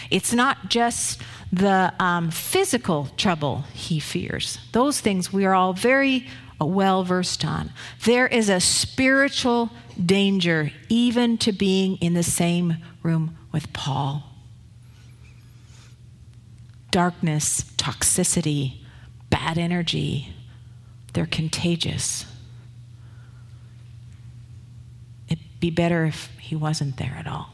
It's 0.10 0.34
not 0.34 0.70
just 0.70 1.22
the 1.51 1.94
um, 2.00 2.31
physical 2.31 3.09
trouble 3.18 3.66
he 3.74 4.00
fears. 4.00 4.57
Those 4.72 5.01
things 5.01 5.31
we 5.31 5.46
are 5.46 5.53
all 5.53 5.74
very 5.74 6.27
well 6.59 7.03
versed 7.03 7.46
on. 7.46 7.72
There 8.05 8.27
is 8.27 8.50
a 8.50 8.59
spiritual 8.59 9.70
danger 10.03 10.72
even 10.88 11.38
to 11.40 11.51
being 11.51 11.98
in 11.98 12.14
the 12.16 12.24
same 12.24 12.77
room 13.03 13.38
with 13.51 13.72
Paul 13.74 14.28
darkness, 16.92 17.64
toxicity, 17.78 18.78
bad 19.30 19.58
energy, 19.58 20.34
they're 21.14 21.25
contagious. 21.25 22.25
It'd 25.28 25.60
be 25.60 25.70
better 25.70 26.06
if 26.06 26.30
he 26.40 26.56
wasn't 26.56 26.98
there 26.98 27.16
at 27.18 27.28
all. 27.28 27.52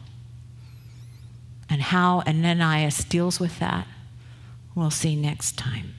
And 1.69 1.81
how 1.81 2.21
Ananias 2.27 3.03
deals 3.03 3.39
with 3.39 3.59
that, 3.59 3.87
we'll 4.75 4.91
see 4.91 5.15
next 5.15 5.57
time. 5.57 5.93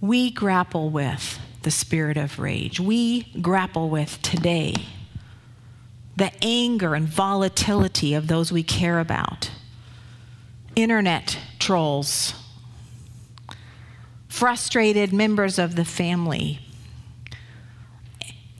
We 0.00 0.30
grapple 0.30 0.90
with 0.90 1.38
the 1.62 1.70
spirit 1.70 2.16
of 2.16 2.38
rage. 2.38 2.78
We 2.78 3.24
grapple 3.42 3.90
with 3.90 4.22
today 4.22 4.86
the 6.18 6.32
anger 6.42 6.94
and 6.96 7.06
volatility 7.06 8.12
of 8.12 8.26
those 8.26 8.50
we 8.50 8.62
care 8.62 8.98
about. 8.98 9.50
Internet 10.74 11.38
trolls, 11.60 12.34
frustrated 14.28 15.12
members 15.12 15.58
of 15.60 15.76
the 15.76 15.84
family, 15.84 16.58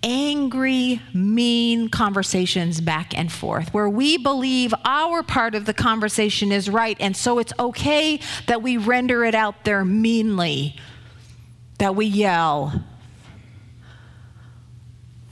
angry, 0.04 1.02
mean 1.12 1.88
conversations 1.88 2.80
back 2.80 3.16
and 3.18 3.30
forth 3.32 3.74
where 3.74 3.88
we 3.88 4.16
believe 4.16 4.72
our 4.84 5.24
part 5.24 5.56
of 5.56 5.64
the 5.64 5.74
conversation 5.74 6.52
is 6.52 6.70
right, 6.70 6.96
and 7.00 7.16
so 7.16 7.40
it's 7.40 7.52
okay 7.58 8.20
that 8.46 8.62
we 8.62 8.76
render 8.76 9.24
it 9.24 9.34
out 9.34 9.64
there 9.64 9.84
meanly, 9.84 10.76
that 11.78 11.96
we 11.96 12.06
yell, 12.06 12.84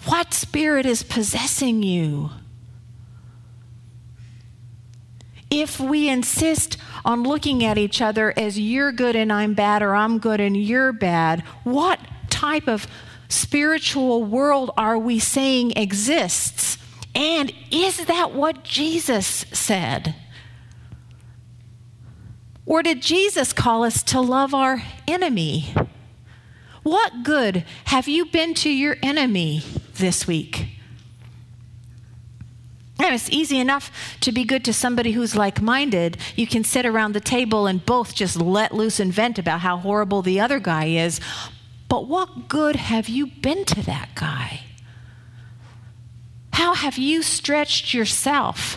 what 0.07 0.33
spirit 0.33 0.87
is 0.87 1.03
possessing 1.03 1.83
you? 1.83 2.31
If 5.51 5.79
we 5.79 6.09
insist 6.09 6.77
on 7.05 7.23
looking 7.23 7.65
at 7.65 7.79
each 7.79 8.01
other 8.01 8.33
as 8.37 8.59
you're 8.59 8.93
good 8.93 9.15
and 9.15 9.33
I'm 9.33 9.55
bad, 9.55 9.83
or 9.83 9.95
I'm 9.95 10.19
good 10.19 10.41
and 10.41 10.57
you're 10.57 10.93
bad, 10.93 11.41
what 11.65 12.01
type 12.31 12.69
of 12.69 12.87
spiritual 13.29 14.25
world 14.25 14.71
are 14.77 14.99
we 14.99 15.19
saying 15.19 15.73
exists? 15.77 16.79
And 17.15 17.53
is 17.71 18.07
that 18.07 18.33
what 18.33 18.65
Jesus 18.65 19.27
said? 19.27 20.15
Or 22.67 22.83
did 22.83 23.01
Jesus 23.01 23.53
call 23.53 23.85
us 23.85 24.03
to 24.05 24.21
love 24.21 24.53
our 24.53 24.83
enemy? 25.07 25.73
What 26.87 27.25
good 27.25 27.65
have 27.87 28.07
you 28.07 28.27
been 28.27 28.55
to 28.55 28.71
your 28.71 28.97
enemy 29.03 29.65
this 29.95 30.29
week? 30.29 30.69
And 33.01 33.13
it's 33.13 33.29
easy 33.29 33.59
enough 33.59 33.91
to 34.21 34.31
be 34.31 34.45
good 34.45 34.65
to 34.67 34.73
somebody 34.73 35.11
who's 35.11 35.35
like 35.35 35.61
minded. 35.61 36.17
You 36.37 36.47
can 36.47 36.63
sit 36.63 36.87
around 36.87 37.15
the 37.15 37.21
table 37.21 37.67
and 37.67 37.85
both 37.85 38.15
just 38.15 38.37
let 38.41 38.73
loose 38.73 39.01
and 39.01 39.13
vent 39.13 39.37
about 39.37 39.63
how 39.63 39.79
horrible 39.79 40.23
the 40.23 40.39
other 40.39 40.61
guy 40.61 40.85
is. 40.85 41.21
But 41.89 42.07
what 42.07 42.47
good 42.47 42.77
have 42.77 43.09
you 43.09 43.27
been 43.27 43.65
to 43.65 43.83
that 43.83 44.11
guy? 44.15 44.61
How 46.53 46.73
have 46.75 46.99
you 46.99 47.21
stretched 47.21 47.95
yourself? 47.95 48.77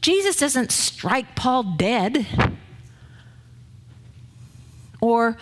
Jesus 0.00 0.38
doesn't 0.38 0.72
strike 0.72 1.34
Paul 1.34 1.74
dead 1.76 2.26
or 4.98 5.36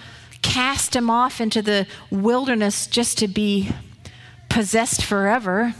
cast 0.50 0.96
him 0.96 1.08
off 1.08 1.40
into 1.40 1.62
the 1.62 1.86
wilderness 2.10 2.88
just 2.88 3.16
to 3.18 3.28
be 3.28 3.70
possessed 4.48 5.04
forever. 5.04 5.76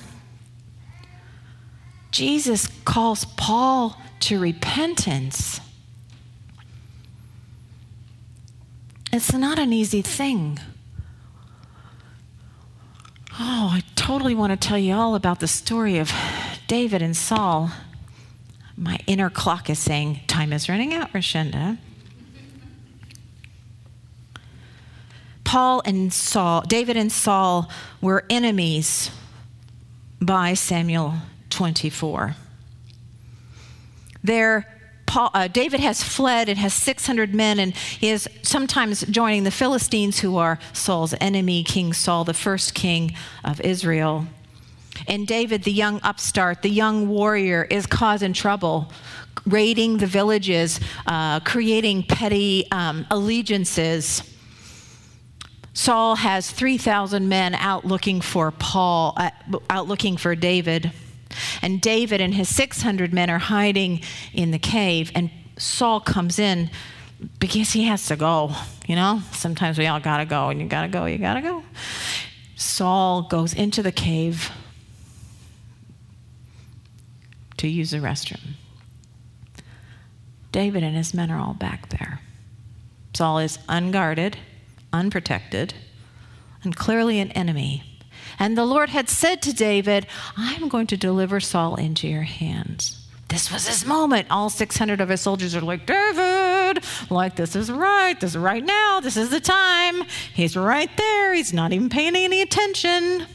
Jesus 2.13 2.69
calls 2.85 3.25
Paul 3.37 4.01
to 4.21 4.39
repentance. 4.39 5.61
It's 9.13 9.33
not 9.33 9.59
an 9.59 9.73
easy 9.73 10.03
thing. 10.03 10.61
Oh, 13.41 13.71
I 13.73 13.83
totally 13.97 14.37
want 14.37 14.53
to 14.53 14.69
tell 14.69 14.79
you 14.79 14.95
all 14.95 15.17
about 15.17 15.41
the 15.41 15.49
story 15.49 15.99
of 15.99 16.13
David 16.69 17.03
and 17.03 17.17
Saul. 17.17 17.73
My 18.77 19.01
inner 19.09 19.31
clock 19.31 19.69
is 19.69 19.81
saying, 19.81 20.21
Time 20.29 20.53
is 20.53 20.69
running 20.69 20.95
out, 20.95 21.13
Rashenda. 21.13 21.79
Paul 25.51 25.83
and 25.85 26.13
Saul, 26.13 26.61
David 26.61 26.97
and 26.97 27.11
Saul 27.11 27.69
were 28.01 28.25
enemies 28.31 29.11
by 30.21 30.55
Samuel 30.55 31.15
24. 31.49 32.37
There, 34.23 34.65
Paul, 35.07 35.29
uh, 35.35 35.49
David 35.49 35.81
has 35.81 36.05
fled 36.05 36.49
and 36.49 36.57
has 36.57 36.73
600 36.73 37.35
men 37.35 37.59
and 37.59 37.75
is 38.01 38.29
sometimes 38.43 39.01
joining 39.07 39.43
the 39.43 39.51
Philistines, 39.51 40.21
who 40.21 40.37
are 40.37 40.61
Saul's 40.73 41.17
enemy, 41.21 41.65
King 41.65 41.95
Saul, 41.95 42.23
the 42.23 42.33
first 42.33 42.73
king 42.73 43.17
of 43.43 43.61
Israel. 43.61 44.27
And 45.09 45.27
David, 45.27 45.65
the 45.65 45.73
young 45.73 45.99
upstart, 46.05 46.63
the 46.63 46.71
young 46.71 47.09
warrior, 47.09 47.65
is 47.65 47.89
causing 47.89 48.35
trouble, 48.35 48.93
raiding 49.45 49.99
the 49.99 50.07
villages, 50.07 50.79
uh, 51.09 51.41
creating 51.41 52.05
petty 52.05 52.71
um, 52.71 53.05
allegiances. 53.11 54.30
Saul 55.73 56.17
has 56.17 56.51
3,000 56.51 57.29
men 57.29 57.55
out 57.55 57.85
looking 57.85 58.21
for 58.21 58.51
Paul, 58.51 59.15
uh, 59.17 59.31
out 59.69 59.87
looking 59.87 60.17
for 60.17 60.35
David. 60.35 60.93
And 61.63 61.81
David 61.81 62.21
and 62.21 62.35
his 62.35 62.49
600 62.49 63.13
men 63.13 63.31
are 63.31 63.39
hiding 63.39 64.03
in 64.33 64.51
the 64.51 64.59
cave. 64.59 65.13
And 65.15 65.31
Saul 65.57 66.01
comes 66.01 66.39
in 66.39 66.71
because 67.39 67.73
he 67.73 67.85
has 67.85 68.07
to 68.07 68.17
go. 68.17 68.53
You 68.87 68.97
know, 68.97 69.23
sometimes 69.33 69.79
we 69.79 69.87
all 69.87 70.01
gotta 70.01 70.25
go, 70.25 70.49
and 70.49 70.61
you 70.61 70.67
gotta 70.67 70.89
go, 70.89 71.05
you 71.07 71.19
gotta 71.19 71.43
go. 71.43 71.63
Saul 72.57 73.23
goes 73.23 73.55
into 73.55 73.83
the 73.83 73.93
cave 73.93 74.51
to 77.59 77.69
use 77.69 77.91
the 77.91 77.99
restroom. 77.99 78.55
David 80.53 80.83
and 80.83 80.97
his 80.97 81.15
men 81.15 81.31
are 81.31 81.39
all 81.39 81.55
back 81.55 81.91
there. 81.91 82.21
Saul 83.15 83.39
is 83.39 83.59
unguarded, 83.69 84.37
unprotected, 84.93 85.75
and 86.63 86.77
clearly 86.77 87.19
an 87.19 87.31
enemy. 87.33 87.83
And 88.39 88.57
the 88.57 88.65
Lord 88.65 88.89
had 88.89 89.09
said 89.09 89.43
to 89.43 89.53
David, 89.53 90.07
I'm 90.37 90.69
going 90.69 90.87
to 90.89 90.97
deliver 90.97 91.41
Saul 91.41 91.77
into 91.77 92.09
your 92.09 92.23
hands. 92.23 93.07
This 93.29 93.53
was 93.53 93.69
his 93.69 93.87
moment. 93.87 94.27
All 94.29 94.51
600 94.51 95.01
of 95.01 95.09
his 95.09 95.21
soldiers 95.21 95.55
are 95.55 95.61
like, 95.61 95.87
David, 95.87 96.83
like, 97.11 97.37
this 97.37 97.55
is 97.55 97.71
right. 97.71 98.19
This 98.19 98.31
is 98.31 98.39
right 98.39 98.65
now. 98.65 98.99
This 99.01 99.17
is 99.17 99.31
the 99.31 99.41
time. 99.41 100.03
He's 100.35 100.57
right 100.57 100.91
there. 100.97 101.33
He's 101.33 101.53
not 101.53 101.73
even 101.73 101.89
paying 101.89 102.17
any 102.17 102.43
attention. 102.43 103.27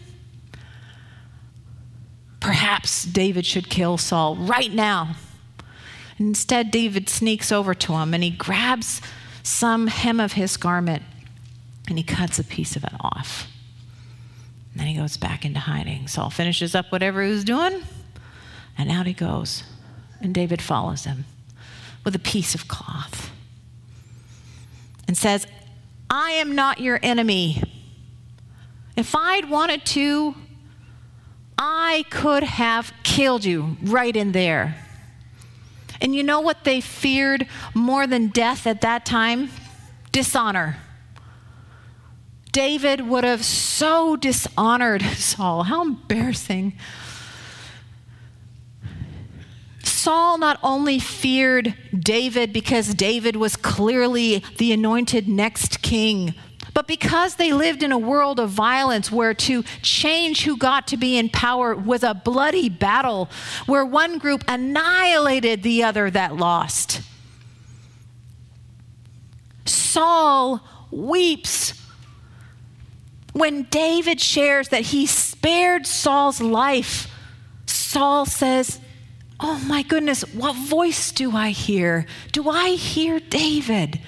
Perhaps 2.42 3.06
David 3.06 3.46
should 3.46 3.70
kill 3.70 3.98
Saul 3.98 4.36
right 4.36 4.74
now. 4.74 5.16
Instead, 6.18 6.72
David 6.72 7.10
sneaks 7.10 7.52
over 7.52 7.74
to 7.74 7.94
him 7.94 8.14
and 8.14 8.24
he 8.24 8.32
grabs 8.32 9.02
some 9.44 9.88
hem 9.88 10.20
of 10.20 10.34
his 10.34 10.58
garment 10.58 11.04
and 11.88 11.98
he 11.98 12.04
cuts 12.04 12.40
a 12.40 12.44
piece 12.44 12.76
of 12.76 12.84
it 12.84 12.94
off. 13.00 13.48
And 14.72 14.80
then 14.82 14.88
he 14.88 14.96
goes 14.96 15.18
back 15.18 15.46
into 15.46 15.60
hiding. 15.60 16.08
Saul 16.08 16.30
finishes 16.30 16.76
up 16.76 16.92
whatever 16.92 17.24
he 17.24 17.32
was 17.32 17.44
doing, 17.44 17.84
and 18.78 18.92
out 18.92 19.06
he 19.06 19.14
goes. 19.14 19.64
And 20.22 20.34
David 20.34 20.62
follows 20.62 21.06
him 21.06 21.26
with 22.04 22.16
a 22.16 22.20
piece 22.20 22.56
of 22.56 22.68
cloth 22.68 23.32
and 25.08 25.18
says, 25.18 25.48
I 26.10 26.32
am 26.32 26.56
not 26.56 26.80
your 26.80 27.00
enemy. 27.02 27.62
If 28.96 29.16
I'd 29.16 29.50
wanted 29.50 29.86
to, 29.88 30.36
I 31.58 32.06
could 32.10 32.44
have 32.44 32.94
killed 33.04 33.46
you 33.46 33.78
right 33.82 34.16
in 34.16 34.32
there. 34.32 34.76
And 36.02 36.14
you 36.14 36.24
know 36.24 36.42
what 36.42 36.64
they 36.64 36.82
feared 36.82 37.48
more 37.74 38.06
than 38.08 38.28
death 38.28 38.68
at 38.68 38.82
that 38.82 39.06
time? 39.06 39.50
Dishonor. 40.12 40.78
David 42.56 43.02
would 43.02 43.26
have 43.26 43.44
so 43.44 44.16
dishonored 44.16 45.02
Saul. 45.18 45.64
How 45.64 45.82
embarrassing. 45.82 46.78
Saul 49.84 50.38
not 50.38 50.58
only 50.64 50.98
feared 50.98 51.76
David 51.94 52.54
because 52.54 52.94
David 52.94 53.36
was 53.36 53.58
clearly 53.58 54.42
the 54.58 54.72
anointed 54.72 55.28
next 55.28 55.82
king, 55.82 56.34
but 56.74 56.88
because 56.88 57.36
they 57.36 57.52
lived 57.52 57.84
in 57.84 57.92
a 57.92 57.98
world 57.98 58.40
of 58.40 58.52
violence 58.52 59.12
where 59.12 59.34
to 59.34 59.64
change 59.82 60.46
who 60.46 60.56
got 60.56 60.88
to 60.88 60.96
be 60.96 61.18
in 61.18 61.28
power 61.28 61.76
was 61.76 62.04
a 62.04 62.14
bloody 62.14 62.70
battle, 62.70 63.30
where 63.66 63.84
one 63.84 64.18
group 64.18 64.46
annihilated 64.48 65.62
the 65.62 65.84
other 65.84 66.10
that 66.10 66.38
lost. 66.38 67.02
Saul 69.66 70.62
weeps 70.90 71.82
when 73.36 73.64
David 73.64 74.22
shares 74.22 74.70
that 74.70 74.82
he 74.82 75.06
spared 75.06 75.86
Saul's 75.86 76.40
life. 76.40 77.12
Saul 77.66 78.26
says, 78.26 78.80
Oh 79.42 79.62
my 79.68 79.82
goodness, 79.82 80.22
what 80.34 80.56
voice 80.56 81.12
do 81.12 81.36
I 81.36 81.50
hear? 81.50 82.06
Do 82.32 82.50
I 82.50 82.70
hear 82.70 83.20
David? 83.20 84.00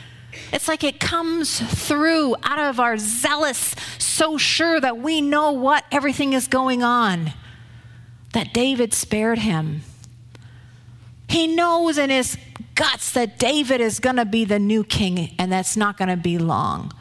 It's 0.54 0.70
like 0.70 0.86
it 0.86 1.02
comes 1.02 1.60
through 1.60 2.38
out 2.42 2.70
of 2.70 2.80
our 2.80 2.98
zealous, 2.98 3.76
so 3.98 4.38
sure 4.38 4.80
that 4.80 4.98
we 4.98 5.20
know 5.20 5.52
what 5.52 5.84
everything 5.92 6.32
is 6.32 6.48
going 6.48 6.82
on, 6.82 7.34
that 8.32 8.54
David 8.54 8.94
spared 8.94 9.40
him. 9.40 9.82
He 11.28 11.48
knows 11.48 11.98
in 11.98 12.10
his 12.10 12.38
guts 12.76 13.12
that 13.12 13.38
David 13.38 13.82
is 13.82 14.00
going 14.00 14.16
to 14.16 14.26
be 14.26 14.46
the 14.46 14.60
new 14.60 14.86
king, 14.86 15.36
and 15.38 15.52
that's 15.52 15.76
not 15.76 15.98
going 15.98 16.08
to 16.08 16.16
be 16.16 16.38
long. 16.38 16.94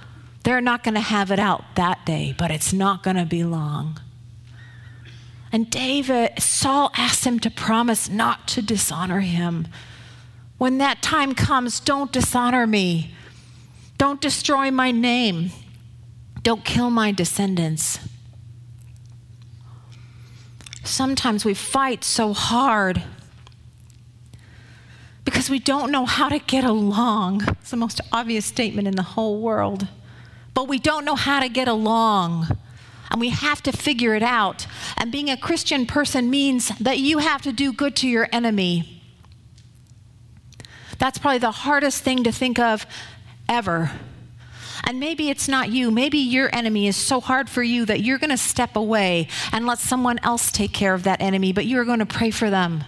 They're 0.46 0.60
not 0.60 0.84
going 0.84 0.94
to 0.94 1.00
have 1.00 1.32
it 1.32 1.40
out 1.40 1.74
that 1.74 2.06
day, 2.06 2.32
but 2.38 2.52
it's 2.52 2.72
not 2.72 3.02
going 3.02 3.16
to 3.16 3.26
be 3.26 3.42
long. 3.42 3.98
And 5.50 5.68
David, 5.68 6.40
Saul 6.40 6.92
asked 6.96 7.24
him 7.24 7.40
to 7.40 7.50
promise 7.50 8.08
not 8.08 8.46
to 8.48 8.62
dishonor 8.62 9.22
him. 9.22 9.66
When 10.56 10.78
that 10.78 11.02
time 11.02 11.34
comes, 11.34 11.80
don't 11.80 12.12
dishonor 12.12 12.64
me. 12.64 13.12
Don't 13.98 14.20
destroy 14.20 14.70
my 14.70 14.92
name. 14.92 15.50
Don't 16.44 16.64
kill 16.64 16.90
my 16.90 17.10
descendants. 17.10 17.98
Sometimes 20.84 21.44
we 21.44 21.54
fight 21.54 22.04
so 22.04 22.32
hard 22.32 23.02
because 25.24 25.50
we 25.50 25.58
don't 25.58 25.90
know 25.90 26.06
how 26.06 26.28
to 26.28 26.38
get 26.38 26.62
along. 26.62 27.42
It's 27.48 27.72
the 27.72 27.76
most 27.76 28.00
obvious 28.12 28.46
statement 28.46 28.86
in 28.86 28.94
the 28.94 29.02
whole 29.02 29.40
world. 29.40 29.88
But 30.56 30.68
we 30.68 30.78
don't 30.78 31.04
know 31.04 31.16
how 31.16 31.40
to 31.40 31.50
get 31.50 31.68
along. 31.68 32.48
And 33.10 33.20
we 33.20 33.28
have 33.28 33.62
to 33.64 33.72
figure 33.72 34.14
it 34.14 34.22
out. 34.22 34.66
And 34.96 35.12
being 35.12 35.28
a 35.28 35.36
Christian 35.36 35.84
person 35.84 36.30
means 36.30 36.70
that 36.78 36.98
you 36.98 37.18
have 37.18 37.42
to 37.42 37.52
do 37.52 37.74
good 37.74 37.94
to 37.96 38.08
your 38.08 38.26
enemy. 38.32 39.02
That's 40.98 41.18
probably 41.18 41.40
the 41.40 41.50
hardest 41.50 42.02
thing 42.02 42.24
to 42.24 42.32
think 42.32 42.58
of 42.58 42.86
ever. 43.50 43.90
And 44.84 44.98
maybe 44.98 45.28
it's 45.28 45.46
not 45.46 45.68
you. 45.68 45.90
Maybe 45.90 46.16
your 46.16 46.48
enemy 46.56 46.86
is 46.86 46.96
so 46.96 47.20
hard 47.20 47.50
for 47.50 47.62
you 47.62 47.84
that 47.84 48.00
you're 48.00 48.18
going 48.18 48.30
to 48.30 48.38
step 48.38 48.76
away 48.76 49.28
and 49.52 49.66
let 49.66 49.78
someone 49.78 50.18
else 50.22 50.50
take 50.50 50.72
care 50.72 50.94
of 50.94 51.02
that 51.02 51.20
enemy, 51.20 51.52
but 51.52 51.66
you 51.66 51.78
are 51.80 51.84
going 51.84 51.98
to 51.98 52.06
pray 52.06 52.30
for 52.30 52.48
them. 52.48 52.82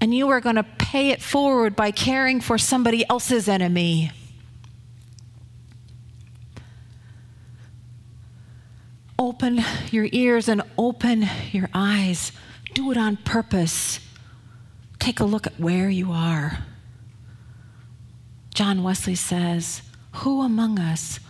And 0.00 0.14
you 0.14 0.28
are 0.28 0.40
going 0.40 0.56
to 0.56 0.62
pay 0.62 1.08
it 1.08 1.20
forward 1.20 1.74
by 1.74 1.90
caring 1.90 2.40
for 2.40 2.58
somebody 2.58 3.04
else's 3.10 3.48
enemy. 3.48 4.12
Open 9.22 9.62
your 9.92 10.08
ears 10.10 10.48
and 10.48 10.62
open 10.76 11.28
your 11.52 11.68
eyes. 11.72 12.32
Do 12.74 12.90
it 12.90 12.96
on 12.96 13.18
purpose. 13.18 14.00
Take 14.98 15.20
a 15.20 15.24
look 15.24 15.46
at 15.46 15.60
where 15.60 15.88
you 15.88 16.10
are. 16.10 16.64
John 18.52 18.82
Wesley 18.82 19.14
says, 19.14 19.82
Who 20.16 20.42
among 20.42 20.80
us 20.80 21.20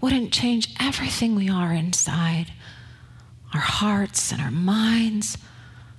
wouldn't 0.00 0.32
change 0.32 0.72
everything 0.78 1.34
we 1.34 1.50
are 1.50 1.72
inside, 1.72 2.52
our 3.52 3.60
hearts 3.60 4.30
and 4.30 4.40
our 4.40 4.52
minds, 4.52 5.36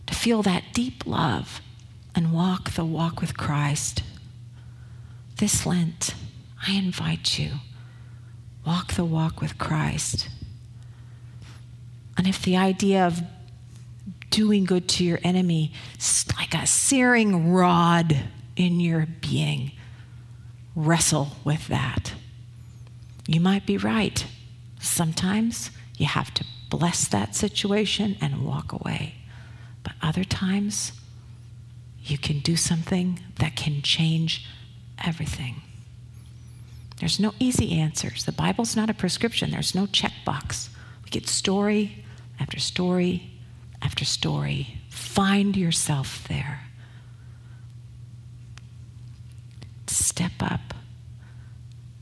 to 0.05 0.15
feel 0.15 0.41
that 0.43 0.71
deep 0.71 1.05
love 1.05 1.59
and 2.15 2.31
walk 2.31 2.71
the 2.71 2.85
walk 2.85 3.19
with 3.19 3.35
Christ? 3.35 4.01
This 5.39 5.65
Lent, 5.65 6.15
I 6.65 6.71
invite 6.71 7.37
you, 7.37 7.55
walk 8.65 8.93
the 8.93 9.03
walk 9.03 9.41
with 9.41 9.57
Christ. 9.57 10.29
And 12.17 12.27
if 12.27 12.41
the 12.41 12.58
idea 12.58 13.06
of 13.06 13.21
doing 14.30 14.65
good 14.65 14.88
to 14.88 15.03
your 15.03 15.19
enemy 15.23 15.71
is 15.97 16.25
like 16.38 16.53
a 16.53 16.67
searing 16.67 17.53
rod 17.53 18.17
in 18.56 18.80
your 18.80 19.08
being, 19.21 19.71
wrestle 20.75 21.30
with 21.43 21.67
that. 21.67 22.13
You 23.27 23.39
might 23.39 23.65
be 23.65 23.77
right. 23.77 24.25
Sometimes 24.80 25.71
you 25.97 26.06
have 26.06 26.34
to 26.36 26.45
bless 26.69 27.08
that 27.08 27.36
situation 27.36 28.17
and 28.21 28.45
walk 28.45 28.71
away. 28.71 29.15
But 29.84 29.93
other 30.01 30.23
times, 30.23 30.91
you 32.03 32.17
can 32.17 32.39
do 32.39 32.56
something 32.56 33.19
that 33.39 33.56
can 33.56 33.82
change 33.82 34.45
everything. 35.03 35.62
There's 36.99 37.19
no 37.19 37.34
easy 37.39 37.71
answers. 37.73 38.25
The 38.25 38.32
Bible's 38.32 38.75
not 38.75 38.89
a 38.89 38.93
prescription, 38.93 39.51
there's 39.51 39.75
no 39.75 39.86
checkbox. 39.86 40.69
We 41.03 41.10
get 41.10 41.27
story 41.27 42.03
after 42.39 42.60
story 42.60 43.32
after 43.82 44.06
story. 44.06 44.80
Find 44.89 45.56
yourself 45.56 46.28
there. 46.28 46.62
step 49.89 50.32
up 50.41 50.73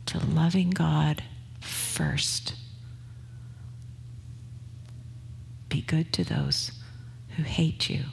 to 0.06 0.17
loving 0.26 0.69
God 0.69 1.21
first. 1.60 2.56
be 5.76 5.82
good 5.82 6.13
to 6.13 6.24
those 6.24 6.71
who 7.36 7.43
hate 7.43 7.89
you. 7.89 8.04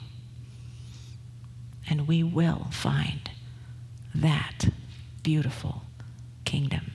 And 1.89 2.09
we 2.09 2.21
will 2.21 2.67
find 2.71 3.31
that 4.13 4.65
beautiful 5.23 5.83
kingdom. 6.43 6.91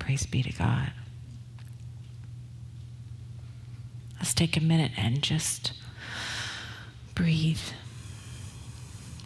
Praise 0.00 0.26
be 0.26 0.42
to 0.42 0.52
God. 0.52 0.90
Let's 4.18 4.34
take 4.34 4.56
a 4.56 4.60
minute 4.60 4.92
and 4.96 5.22
just 5.22 5.72
breathe. 7.14 7.60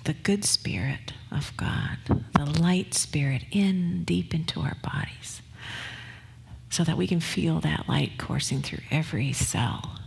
The 0.05 0.14
good 0.14 0.44
spirit 0.44 1.12
of 1.31 1.52
God, 1.57 1.98
the 2.35 2.44
light 2.44 2.94
spirit 2.94 3.44
in 3.50 4.05
deep 4.05 4.35
into 4.35 4.61
our 4.61 4.76
bodies 4.83 5.42
so 6.70 6.85
that 6.85 6.96
we 6.96 7.07
can 7.07 7.20
feel 7.20 7.61
that 7.61 7.88
light 7.88 8.18
coursing 8.18 8.62
through 8.62 8.81
every 8.90 9.33
cell 9.33 9.98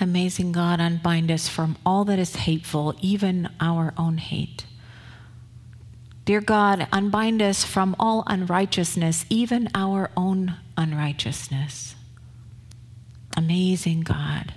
Amazing 0.00 0.52
God, 0.52 0.80
unbind 0.80 1.30
us 1.30 1.48
from 1.48 1.76
all 1.84 2.04
that 2.04 2.20
is 2.20 2.36
hateful, 2.36 2.94
even 3.00 3.48
our 3.60 3.92
own 3.96 4.18
hate. 4.18 4.64
Dear 6.24 6.40
God, 6.40 6.86
unbind 6.92 7.42
us 7.42 7.64
from 7.64 7.96
all 7.98 8.22
unrighteousness, 8.26 9.24
even 9.28 9.68
our 9.74 10.10
own 10.16 10.54
unrighteousness. 10.76 11.96
Amazing 13.36 14.02
God, 14.02 14.54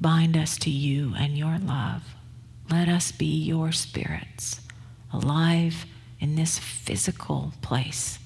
bind 0.00 0.36
us 0.36 0.56
to 0.58 0.70
you 0.70 1.14
and 1.18 1.36
your 1.36 1.58
love. 1.58 2.14
Let 2.70 2.88
us 2.88 3.10
be 3.10 3.26
your 3.26 3.72
spirits, 3.72 4.60
alive 5.12 5.86
in 6.20 6.36
this 6.36 6.58
physical 6.58 7.52
place, 7.62 8.20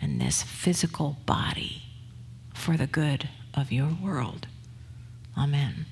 in 0.00 0.18
this 0.18 0.42
physical 0.42 1.16
body, 1.24 1.84
for 2.52 2.76
the 2.76 2.86
good 2.86 3.30
of 3.54 3.72
your 3.72 3.96
world. 4.02 4.46
Amen. 5.36 5.91